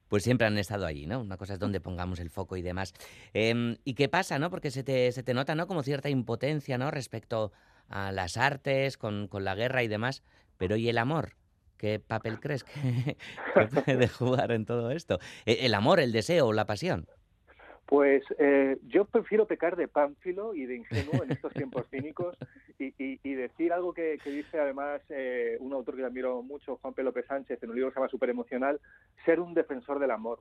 pues 0.10 0.24
siempre 0.24 0.48
han 0.48 0.58
estado 0.58 0.86
allí, 0.86 1.06
¿no? 1.06 1.22
Una 1.22 1.38
cosa 1.38 1.54
es 1.54 1.60
donde 1.60 1.80
pongamos 1.80 2.20
el 2.20 2.30
foco 2.30 2.58
y 2.58 2.62
demás. 2.62 2.94
Eh, 3.34 3.78
¿Y 3.86 3.94
qué 3.94 4.10
pasa, 4.10 4.40
no? 4.40 4.50
Porque 4.50 4.72
se 4.72 4.84
te, 4.84 5.12
se 5.12 5.24
te 5.24 5.34
nota, 5.34 5.56
¿no? 5.56 5.68
Como 5.68 5.84
cierta 5.84 6.10
impotencia, 6.10 6.78
¿no? 6.78 6.90
Respecto 6.92 7.52
a 7.88 8.12
las 8.12 8.36
artes, 8.36 8.98
con, 8.98 9.28
con 9.28 9.44
la 9.44 9.56
guerra 9.56 9.84
y 9.84 9.88
demás. 9.88 10.24
Pero 10.58 10.76
¿y 10.76 10.90
el 10.90 10.98
amor? 10.98 11.36
¿Qué 11.78 12.00
papel 12.00 12.40
crees 12.40 12.64
que, 12.64 13.18
que 13.54 13.68
puede 13.68 14.08
jugar 14.08 14.52
en 14.52 14.66
todo 14.66 14.92
esto? 14.92 15.20
¿E-, 15.46 15.66
¿El 15.66 15.76
amor, 15.76 16.00
el 16.00 16.12
deseo, 16.12 16.52
la 16.54 16.66
pasión? 16.66 17.08
Pues 17.90 18.24
eh, 18.38 18.78
yo 18.86 19.06
prefiero 19.06 19.48
pecar 19.48 19.76
de 19.76 19.88
pánfilo 19.88 20.54
y 20.54 20.68
de 20.68 20.76
ingenuo 20.76 21.24
en 21.24 21.32
estos 21.32 21.52
tiempos 21.54 21.88
cínicos 21.90 22.38
y, 22.78 22.94
y, 23.04 23.20
y, 23.24 23.34
decir 23.34 23.74
algo 23.74 23.96
que, 23.96 24.20
que 24.24 24.30
dice 24.30 24.60
además 24.60 25.02
eh, 25.10 25.58
un 25.60 25.74
autor 25.74 25.96
que 25.96 26.06
admiro 26.06 26.44
mucho, 26.44 26.78
Juan 26.78 26.94
P. 26.94 27.02
López 27.02 27.26
Sánchez, 27.26 27.64
en 27.64 27.72
un 27.72 27.76
libro 27.76 27.90
que 27.90 27.96
se 27.96 28.00
llama 28.00 28.12
Super 28.12 28.30
Emocional, 28.30 28.80
ser 29.26 29.40
un 29.40 29.56
defensor 29.56 29.98
del 29.98 30.12
amor. 30.12 30.40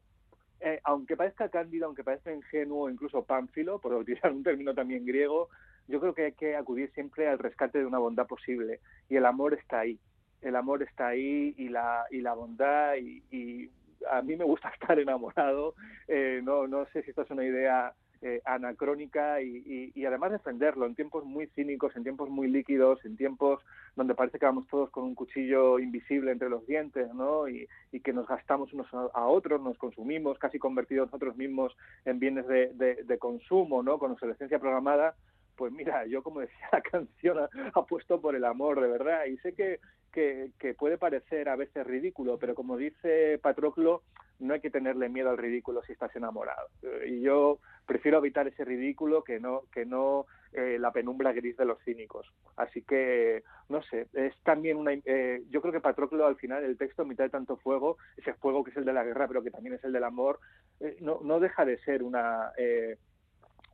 Eh, 0.60 0.78
aunque 0.84 1.16
parezca 1.16 1.48
cándido, 1.48 1.86
aunque 1.86 2.04
parezca 2.04 2.34
ingenuo, 2.34 2.90
incluso 2.90 3.24
pánfilo, 3.24 3.78
por 3.78 3.94
utilizar 3.94 4.30
un 4.30 4.42
término 4.42 4.74
también 4.74 5.06
griego, 5.06 5.48
yo 5.86 6.00
creo 6.00 6.12
que 6.12 6.26
hay 6.26 6.32
que 6.32 6.54
acudir 6.54 6.92
siempre 6.92 7.28
al 7.28 7.38
rescate 7.38 7.78
de 7.78 7.86
una 7.86 7.98
bondad 7.98 8.26
posible. 8.26 8.80
Y 9.08 9.16
el 9.16 9.24
amor 9.24 9.54
está 9.54 9.80
ahí. 9.80 9.98
El 10.42 10.54
amor 10.54 10.82
está 10.82 11.08
ahí 11.08 11.54
y 11.56 11.70
la, 11.70 12.04
y 12.10 12.20
la 12.20 12.34
bondad 12.34 12.96
y, 12.96 13.22
y 13.30 13.70
a 14.10 14.22
mí 14.22 14.36
me 14.36 14.44
gusta 14.44 14.68
estar 14.80 14.98
enamorado, 14.98 15.74
eh, 16.06 16.40
no, 16.42 16.66
no 16.66 16.86
sé 16.86 17.02
si 17.02 17.10
esto 17.10 17.22
es 17.22 17.30
una 17.30 17.44
idea 17.44 17.94
eh, 18.20 18.42
anacrónica 18.44 19.40
y, 19.40 19.62
y, 19.64 19.92
y, 19.94 20.04
además 20.04 20.32
defenderlo 20.32 20.86
en 20.86 20.96
tiempos 20.96 21.24
muy 21.24 21.46
cínicos, 21.54 21.94
en 21.94 22.02
tiempos 22.02 22.28
muy 22.28 22.48
líquidos, 22.48 23.04
en 23.04 23.16
tiempos 23.16 23.62
donde 23.94 24.16
parece 24.16 24.40
que 24.40 24.46
vamos 24.46 24.66
todos 24.66 24.90
con 24.90 25.04
un 25.04 25.14
cuchillo 25.14 25.78
invisible 25.78 26.32
entre 26.32 26.50
los 26.50 26.66
dientes, 26.66 27.14
¿no? 27.14 27.48
Y, 27.48 27.68
y 27.92 28.00
que 28.00 28.12
nos 28.12 28.26
gastamos 28.26 28.72
unos 28.72 28.88
a 28.92 29.24
otros, 29.26 29.62
nos 29.62 29.78
consumimos, 29.78 30.36
casi 30.38 30.58
convertidos 30.58 31.06
nosotros 31.06 31.36
mismos 31.36 31.76
en 32.04 32.18
bienes 32.18 32.48
de, 32.48 32.72
de, 32.74 33.04
de 33.04 33.18
consumo, 33.18 33.84
¿no? 33.84 34.00
Con 34.00 34.10
obsolescencia 34.10 34.58
programada, 34.58 35.14
pues 35.58 35.72
mira, 35.72 36.06
yo 36.06 36.22
como 36.22 36.40
decía 36.40 36.68
la 36.72 36.80
canción, 36.92 37.48
apuesto 37.74 38.20
por 38.20 38.36
el 38.36 38.44
amor, 38.44 38.80
de 38.80 38.88
verdad, 38.88 39.26
y 39.26 39.36
sé 39.38 39.52
que, 39.52 39.80
que, 40.12 40.74
puede 40.74 40.96
parecer 40.96 41.48
a 41.48 41.56
veces 41.56 41.86
ridículo, 41.86 42.38
pero 42.38 42.54
como 42.54 42.76
dice 42.76 43.38
Patroclo, 43.42 44.02
no 44.38 44.54
hay 44.54 44.60
que 44.60 44.70
tenerle 44.70 45.08
miedo 45.08 45.30
al 45.30 45.38
ridículo 45.38 45.82
si 45.82 45.92
estás 45.92 46.14
enamorado. 46.14 46.68
Y 47.06 47.20
yo 47.20 47.58
prefiero 47.86 48.18
evitar 48.18 48.46
ese 48.46 48.64
ridículo 48.64 49.24
que 49.24 49.40
no, 49.40 49.62
que 49.72 49.84
no 49.84 50.26
eh, 50.52 50.78
la 50.78 50.92
penumbra 50.92 51.32
gris 51.32 51.56
de 51.56 51.64
los 51.64 51.82
cínicos. 51.84 52.32
Así 52.56 52.82
que, 52.82 53.42
no 53.68 53.82
sé, 53.82 54.06
es 54.12 54.34
también 54.44 54.76
una... 54.76 54.92
Eh, 54.92 55.42
yo 55.50 55.60
creo 55.60 55.72
que 55.72 55.80
Patroclo 55.80 56.26
al 56.26 56.36
final, 56.36 56.64
el 56.64 56.78
texto, 56.78 57.04
mitad 57.04 57.24
de 57.24 57.30
tanto 57.30 57.56
fuego, 57.56 57.96
ese 58.16 58.32
fuego 58.34 58.62
que 58.62 58.70
es 58.70 58.76
el 58.76 58.84
de 58.84 58.92
la 58.92 59.04
guerra, 59.04 59.26
pero 59.26 59.42
que 59.42 59.50
también 59.50 59.74
es 59.74 59.82
el 59.82 59.92
del 59.92 60.04
amor, 60.04 60.38
eh, 60.80 60.96
no, 61.00 61.20
no 61.22 61.40
deja 61.40 61.64
de 61.64 61.78
ser 61.78 62.04
una... 62.04 62.52
Eh, 62.56 62.96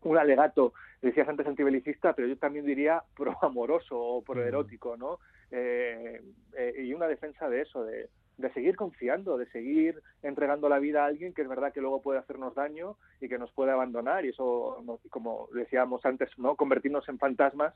un 0.04 0.18
alegato, 0.18 0.72
decías 1.02 1.28
antes 1.28 1.46
antibelicista, 1.46 2.14
pero 2.14 2.28
yo 2.28 2.36
también 2.38 2.64
diría 2.64 3.02
proamoroso 3.16 3.98
o 3.98 4.22
proerótico, 4.22 4.96
¿no? 4.96 5.18
Eh, 5.50 6.20
eh, 6.56 6.74
y 6.84 6.94
una 6.94 7.06
defensa 7.06 7.48
de 7.48 7.62
eso, 7.62 7.84
de, 7.84 8.08
de 8.36 8.52
seguir 8.52 8.76
confiando, 8.76 9.38
de 9.38 9.46
seguir 9.46 10.02
entregando 10.22 10.68
la 10.68 10.78
vida 10.78 11.04
a 11.04 11.06
alguien 11.06 11.32
que 11.32 11.42
es 11.42 11.48
verdad 11.48 11.72
que 11.72 11.80
luego 11.80 12.02
puede 12.02 12.18
hacernos 12.18 12.54
daño 12.54 12.96
y 13.20 13.28
que 13.28 13.38
nos 13.38 13.52
puede 13.52 13.70
abandonar 13.70 14.24
y 14.24 14.30
eso, 14.30 14.82
como 15.10 15.48
decíamos 15.54 16.04
antes, 16.04 16.30
no 16.36 16.56
convertirnos 16.56 17.08
en 17.08 17.18
fantasmas, 17.18 17.74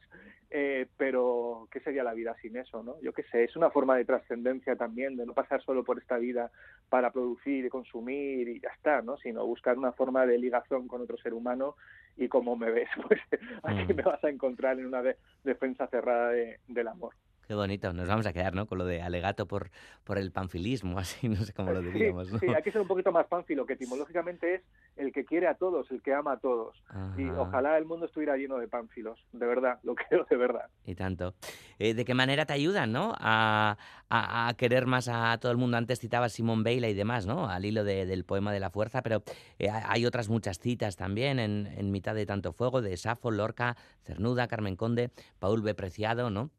eh, 0.50 0.86
pero 0.96 1.68
¿qué 1.70 1.80
sería 1.80 2.02
la 2.02 2.14
vida 2.14 2.34
sin 2.42 2.56
eso? 2.56 2.82
no 2.82 3.00
Yo 3.00 3.12
qué 3.12 3.22
sé, 3.24 3.44
es 3.44 3.56
una 3.56 3.70
forma 3.70 3.96
de 3.96 4.04
trascendencia 4.04 4.74
también, 4.74 5.16
de 5.16 5.26
no 5.26 5.32
pasar 5.32 5.62
solo 5.62 5.84
por 5.84 5.98
esta 5.98 6.18
vida 6.18 6.50
para 6.88 7.12
producir 7.12 7.64
y 7.64 7.68
consumir 7.68 8.48
y 8.48 8.60
ya 8.60 8.70
está, 8.70 9.02
¿no? 9.02 9.16
sino 9.18 9.46
buscar 9.46 9.78
una 9.78 9.92
forma 9.92 10.26
de 10.26 10.38
ligación 10.38 10.88
con 10.88 11.02
otro 11.02 11.16
ser 11.18 11.34
humano 11.34 11.76
y 12.16 12.28
como 12.28 12.56
me 12.56 12.70
ves, 12.70 12.88
pues 13.08 13.20
aquí 13.62 13.92
mm. 13.92 13.96
me 13.96 14.02
vas 14.02 14.22
a 14.24 14.28
encontrar 14.28 14.78
en 14.78 14.86
una 14.86 15.02
defensa 15.44 15.86
cerrada 15.86 16.32
del 16.66 16.88
amor. 16.88 17.14
Qué 17.48 17.54
bonito, 17.54 17.94
nos 17.94 18.06
vamos 18.06 18.26
a 18.26 18.34
quedar, 18.34 18.54
¿no? 18.54 18.66
Con 18.66 18.76
lo 18.76 18.84
de 18.84 19.00
alegato 19.00 19.46
por, 19.46 19.70
por 20.04 20.18
el 20.18 20.30
panfilismo, 20.32 20.98
así, 20.98 21.30
no 21.30 21.36
sé 21.36 21.54
cómo 21.54 21.72
lo 21.72 21.80
diríamos, 21.80 22.30
¿no? 22.30 22.38
Sí, 22.38 22.46
hay 22.46 22.62
que 22.62 22.70
ser 22.70 22.82
un 22.82 22.86
poquito 22.86 23.10
más 23.10 23.26
panfilo, 23.26 23.64
que 23.64 23.72
etimológicamente 23.72 24.56
es 24.56 24.62
el 24.98 25.14
que 25.14 25.24
quiere 25.24 25.46
a 25.46 25.54
todos, 25.54 25.90
el 25.90 26.02
que 26.02 26.12
ama 26.12 26.32
a 26.32 26.36
todos. 26.36 26.76
Y 27.16 27.26
ojalá 27.30 27.78
el 27.78 27.86
mundo 27.86 28.04
estuviera 28.04 28.36
lleno 28.36 28.58
de 28.58 28.68
panfilos, 28.68 29.24
de 29.32 29.46
verdad, 29.46 29.78
lo 29.82 29.94
creo 29.94 30.26
de 30.28 30.36
verdad. 30.36 30.66
Y 30.84 30.94
tanto. 30.94 31.32
Eh, 31.78 31.94
¿De 31.94 32.04
qué 32.04 32.12
manera 32.12 32.44
te 32.44 32.52
ayudan, 32.52 32.92
no? 32.92 33.14
A, 33.18 33.78
a, 34.10 34.54
querer 34.58 34.84
más 34.84 35.08
a 35.08 35.38
todo 35.40 35.50
el 35.50 35.56
mundo. 35.56 35.78
Antes 35.78 36.00
citabas 36.00 36.34
Simón 36.34 36.62
Bailey 36.62 36.90
y 36.90 36.94
demás, 36.94 37.26
¿no? 37.26 37.48
Al 37.48 37.64
hilo 37.64 37.82
del 37.82 38.26
poema 38.26 38.52
de 38.52 38.60
la 38.60 38.68
fuerza, 38.68 39.00
pero 39.00 39.22
eh, 39.58 39.70
hay 39.70 40.04
otras 40.04 40.28
muchas 40.28 40.58
citas 40.58 40.96
también 40.96 41.38
en, 41.38 41.66
en 41.78 41.90
mitad 41.92 42.14
de 42.14 42.26
tanto 42.26 42.52
fuego, 42.52 42.82
de 42.82 42.94
Safo, 42.98 43.30
Lorca, 43.30 43.74
Cernuda, 44.02 44.48
Carmen 44.48 44.76
Conde, 44.76 45.10
Paul 45.38 45.62
B. 45.62 45.74
Preciado, 45.74 46.28
¿no? 46.28 46.50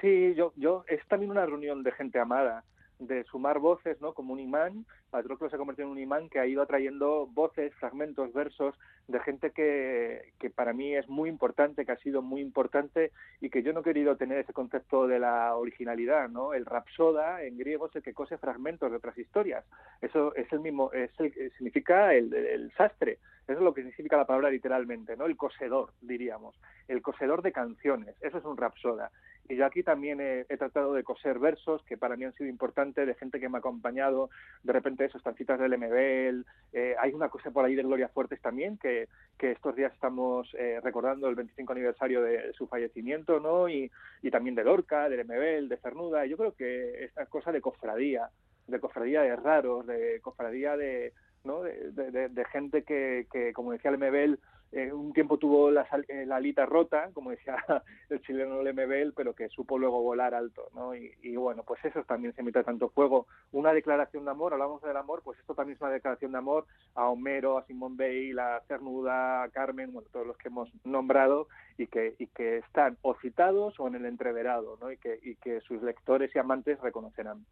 Sí, 0.00 0.34
yo, 0.34 0.52
yo, 0.56 0.84
es 0.88 1.06
también 1.08 1.30
una 1.30 1.46
reunión 1.46 1.82
de 1.82 1.92
gente 1.92 2.18
amada, 2.18 2.64
de 2.98 3.24
sumar 3.24 3.58
voces, 3.58 4.00
¿no? 4.00 4.14
Como 4.14 4.32
un 4.32 4.40
imán. 4.40 4.86
Patroclo 5.16 5.48
se 5.48 5.56
ha 5.56 5.58
convertido 5.58 5.88
en 5.88 5.92
un 5.92 5.98
imán 5.98 6.28
que 6.28 6.38
ha 6.38 6.46
ido 6.46 6.60
atrayendo 6.60 7.26
voces, 7.26 7.72
fragmentos, 7.76 8.34
versos 8.34 8.78
de 9.08 9.18
gente 9.20 9.50
que, 9.50 10.34
que 10.38 10.50
para 10.50 10.74
mí 10.74 10.94
es 10.94 11.08
muy 11.08 11.30
importante, 11.30 11.86
que 11.86 11.92
ha 11.92 11.96
sido 11.96 12.20
muy 12.20 12.42
importante 12.42 13.12
y 13.40 13.48
que 13.48 13.62
yo 13.62 13.72
no 13.72 13.80
he 13.80 13.82
querido 13.82 14.16
tener 14.16 14.36
ese 14.36 14.52
concepto 14.52 15.06
de 15.06 15.18
la 15.18 15.56
originalidad, 15.56 16.28
¿no? 16.28 16.52
El 16.52 16.66
rapsoda 16.66 17.42
en 17.44 17.56
griego 17.56 17.86
es 17.86 17.96
el 17.96 18.02
que 18.02 18.12
cose 18.12 18.36
fragmentos 18.36 18.90
de 18.90 18.98
otras 18.98 19.16
historias. 19.16 19.64
Eso 20.02 20.34
es 20.34 20.52
el 20.52 20.60
mismo, 20.60 20.92
es 20.92 21.10
el, 21.18 21.32
significa 21.52 22.12
el, 22.12 22.34
el 22.34 22.70
sastre. 22.72 23.18
Eso 23.48 23.58
es 23.60 23.64
lo 23.64 23.72
que 23.72 23.84
significa 23.84 24.18
la 24.18 24.26
palabra 24.26 24.50
literalmente, 24.50 25.16
¿no? 25.16 25.24
El 25.24 25.38
cosedor, 25.38 25.94
diríamos. 26.02 26.60
El 26.88 27.00
cosedor 27.00 27.40
de 27.40 27.52
canciones. 27.52 28.16
Eso 28.20 28.36
es 28.36 28.44
un 28.44 28.58
rapsoda. 28.58 29.10
Y 29.48 29.56
yo 29.56 29.66
aquí 29.66 29.82
también 29.82 30.20
he, 30.20 30.44
tratado 30.56 30.92
de 30.94 31.04
coser 31.04 31.38
versos 31.38 31.82
que 31.84 31.96
para 31.96 32.16
mí 32.16 32.24
han 32.24 32.34
sido 32.34 32.50
importantes, 32.50 33.06
de 33.06 33.14
gente 33.14 33.38
que 33.38 33.48
me 33.48 33.58
ha 33.58 33.60
acompañado, 33.60 34.30
de 34.64 34.72
repente 34.72 35.04
estancitas 35.14 35.58
del 35.58 35.76
MBL, 35.76 36.44
eh, 36.72 36.94
hay 36.98 37.12
una 37.12 37.28
cosa 37.28 37.50
por 37.50 37.64
ahí 37.64 37.74
de 37.74 37.82
Gloria 37.82 38.08
Fuertes 38.08 38.40
también, 38.40 38.78
que, 38.78 39.08
que 39.38 39.52
estos 39.52 39.74
días 39.76 39.92
estamos 39.92 40.54
eh, 40.58 40.80
recordando 40.82 41.28
el 41.28 41.34
25 41.34 41.72
aniversario 41.72 42.22
de, 42.22 42.52
su 42.54 42.66
fallecimiento, 42.66 43.40
¿no? 43.40 43.68
Y, 43.68 43.90
y 44.22 44.30
también 44.30 44.54
de 44.54 44.64
Lorca, 44.64 45.08
del 45.08 45.24
MBL, 45.24 45.68
de 45.68 45.78
Cernuda, 45.82 46.26
yo 46.26 46.36
creo 46.36 46.54
que 46.54 47.04
esta 47.04 47.26
cosa 47.26 47.52
de 47.52 47.60
cofradía, 47.60 48.30
de 48.66 48.80
cofradía 48.80 49.22
de 49.22 49.36
raros, 49.36 49.86
de 49.86 50.20
cofradía 50.20 50.76
de, 50.76 51.12
¿no? 51.44 51.62
de, 51.62 52.28
de, 52.28 52.44
gente 52.46 52.82
que, 52.82 53.26
que, 53.32 53.52
como 53.52 53.72
decía 53.72 53.90
el 53.90 53.98
MBL, 53.98 54.38
eh, 54.76 54.92
un 54.92 55.14
tiempo 55.14 55.38
tuvo 55.38 55.70
la, 55.70 55.88
eh, 56.06 56.26
la, 56.26 56.36
alita 56.36 56.66
rota, 56.66 57.08
como 57.14 57.30
decía 57.30 57.56
el 58.10 58.20
chileno 58.20 58.62
Lemebel, 58.62 59.14
pero 59.14 59.34
que 59.34 59.48
supo 59.48 59.78
luego 59.78 60.02
volar 60.02 60.34
alto, 60.34 60.68
¿no? 60.74 60.94
Y, 60.94 61.34
bueno, 61.34 61.62
pues 61.62 61.82
eso 61.82 62.04
también 62.04 62.34
se 62.34 62.42
emite 62.42 62.62
tanto 62.62 62.90
fuego. 62.90 63.26
Una 63.52 63.72
declaración 63.72 64.26
de 64.26 64.32
amor, 64.32 64.52
hablamos 64.52 64.82
del 64.82 64.98
amor, 64.98 65.22
pues 65.24 65.38
esto 65.38 65.54
también 65.54 65.76
es 65.76 65.80
una 65.80 65.92
declaración 65.92 66.32
de 66.32 66.38
amor 66.38 66.66
a 66.94 67.08
Homero, 67.08 67.56
a 67.56 67.64
Simón 67.64 67.96
Bale, 67.96 68.38
a 68.38 68.60
Cernuda, 68.68 69.44
a 69.44 69.48
Carmen, 69.48 69.94
bueno, 69.94 70.10
todos 70.12 70.26
los 70.26 70.36
que 70.36 70.48
hemos 70.48 70.68
nombrado 70.84 71.48
y 71.78 71.86
que, 71.86 72.14
y 72.18 72.26
que 72.26 72.58
están 72.58 72.98
o 73.00 73.14
citados 73.14 73.80
o 73.80 73.88
en 73.88 73.94
el 73.94 74.04
entreverado, 74.04 74.76
¿no? 74.78 74.92
Y 74.92 74.98
que, 74.98 75.18
y 75.22 75.36
que 75.36 75.62
sus 75.62 75.82
lectores 75.82 76.36
y 76.36 76.38
amantes 76.38 76.78
reconocerán. 76.82 77.46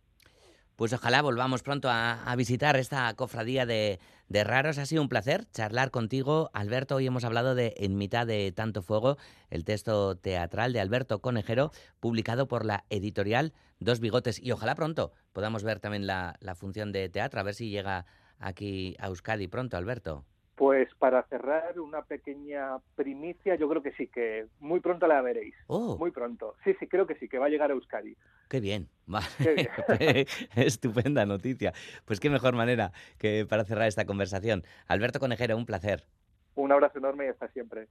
Pues 0.77 0.93
ojalá 0.93 1.23
volvamos 1.23 1.63
pronto 1.63 1.89
a, 1.89 2.35
visitar 2.37 2.77
esta 2.77 3.15
cofradía 3.15 3.65
de, 3.65 4.01
raros. 4.29 4.79
Ha 4.79 4.87
sido 4.87 5.03
un 5.03 5.09
placer 5.09 5.49
charlar 5.53 5.93
contigo, 5.93 6.51
Alberto. 6.53 6.97
Hoy 6.97 7.07
hemos 7.07 7.23
hablado 7.23 7.55
de 7.55 7.75
En 7.77 7.97
mitad 7.97 8.27
de 8.27 8.51
tanto 8.51 8.83
fuego, 8.83 9.17
el 9.51 9.65
texto 9.65 10.17
teatral 10.17 10.73
de 10.73 10.81
Alberto 10.81 11.21
Conejero, 11.21 11.71
publicado 12.01 12.49
por 12.49 12.65
la 12.65 12.85
editorial 12.91 13.53
Dos 13.79 14.01
Bigotes. 14.01 14.41
Y 14.43 14.51
ojalá 14.51 14.75
pronto 14.75 15.13
podamos 15.33 15.63
ver 15.63 15.79
también 15.79 16.09
la, 16.09 16.35
la 16.41 16.57
función 16.57 16.91
de 16.91 17.09
teatro, 17.09 17.39
a 17.39 17.45
ver 17.45 17.55
si 17.55 17.71
llega 17.71 18.05
aquí 18.41 18.97
a 18.99 19.07
Euskadi 19.07 19.47
pronto, 19.47 19.77
Alberto. 19.77 20.25
Pues 20.57 20.89
para 20.99 21.25
cerrar 21.25 21.81
una 21.81 22.03
pequeña 22.03 22.79
primicia, 22.95 23.57
yo 23.57 23.69
creo 23.69 23.83
que 23.83 23.93
sí, 23.93 24.07
que 24.07 24.47
muy 24.61 24.81
pronto 24.81 25.07
la 25.07 25.21
veréis. 25.21 25.55
Oh. 25.67 25.97
Muy 25.99 26.13
pronto. 26.13 26.55
Sí, 26.63 26.75
sí, 26.79 26.87
creo 26.87 27.07
que 27.07 27.17
sí, 27.17 27.29
que 27.29 27.39
va 27.39 27.47
a 27.47 27.49
llegar 27.49 27.71
a 27.71 27.75
Euskadi. 27.75 28.17
Qué 28.49 28.61
bien. 28.61 28.89
Estupenda 30.57 31.27
noticia. 31.27 31.73
Pues 32.05 32.21
qué 32.21 32.31
mejor 32.31 32.55
manera 32.55 32.93
que 33.19 33.47
para 33.49 33.65
cerrar 33.65 33.89
esta 33.89 34.07
conversación. 34.07 34.63
Alberto 34.87 35.19
Conejero, 35.19 35.57
un 35.57 35.67
placer. 35.67 36.07
Un 36.55 36.71
abrazo 36.71 36.99
enorme 36.99 37.27
y 37.27 37.29
hasta 37.29 37.49
siempre. 37.49 37.89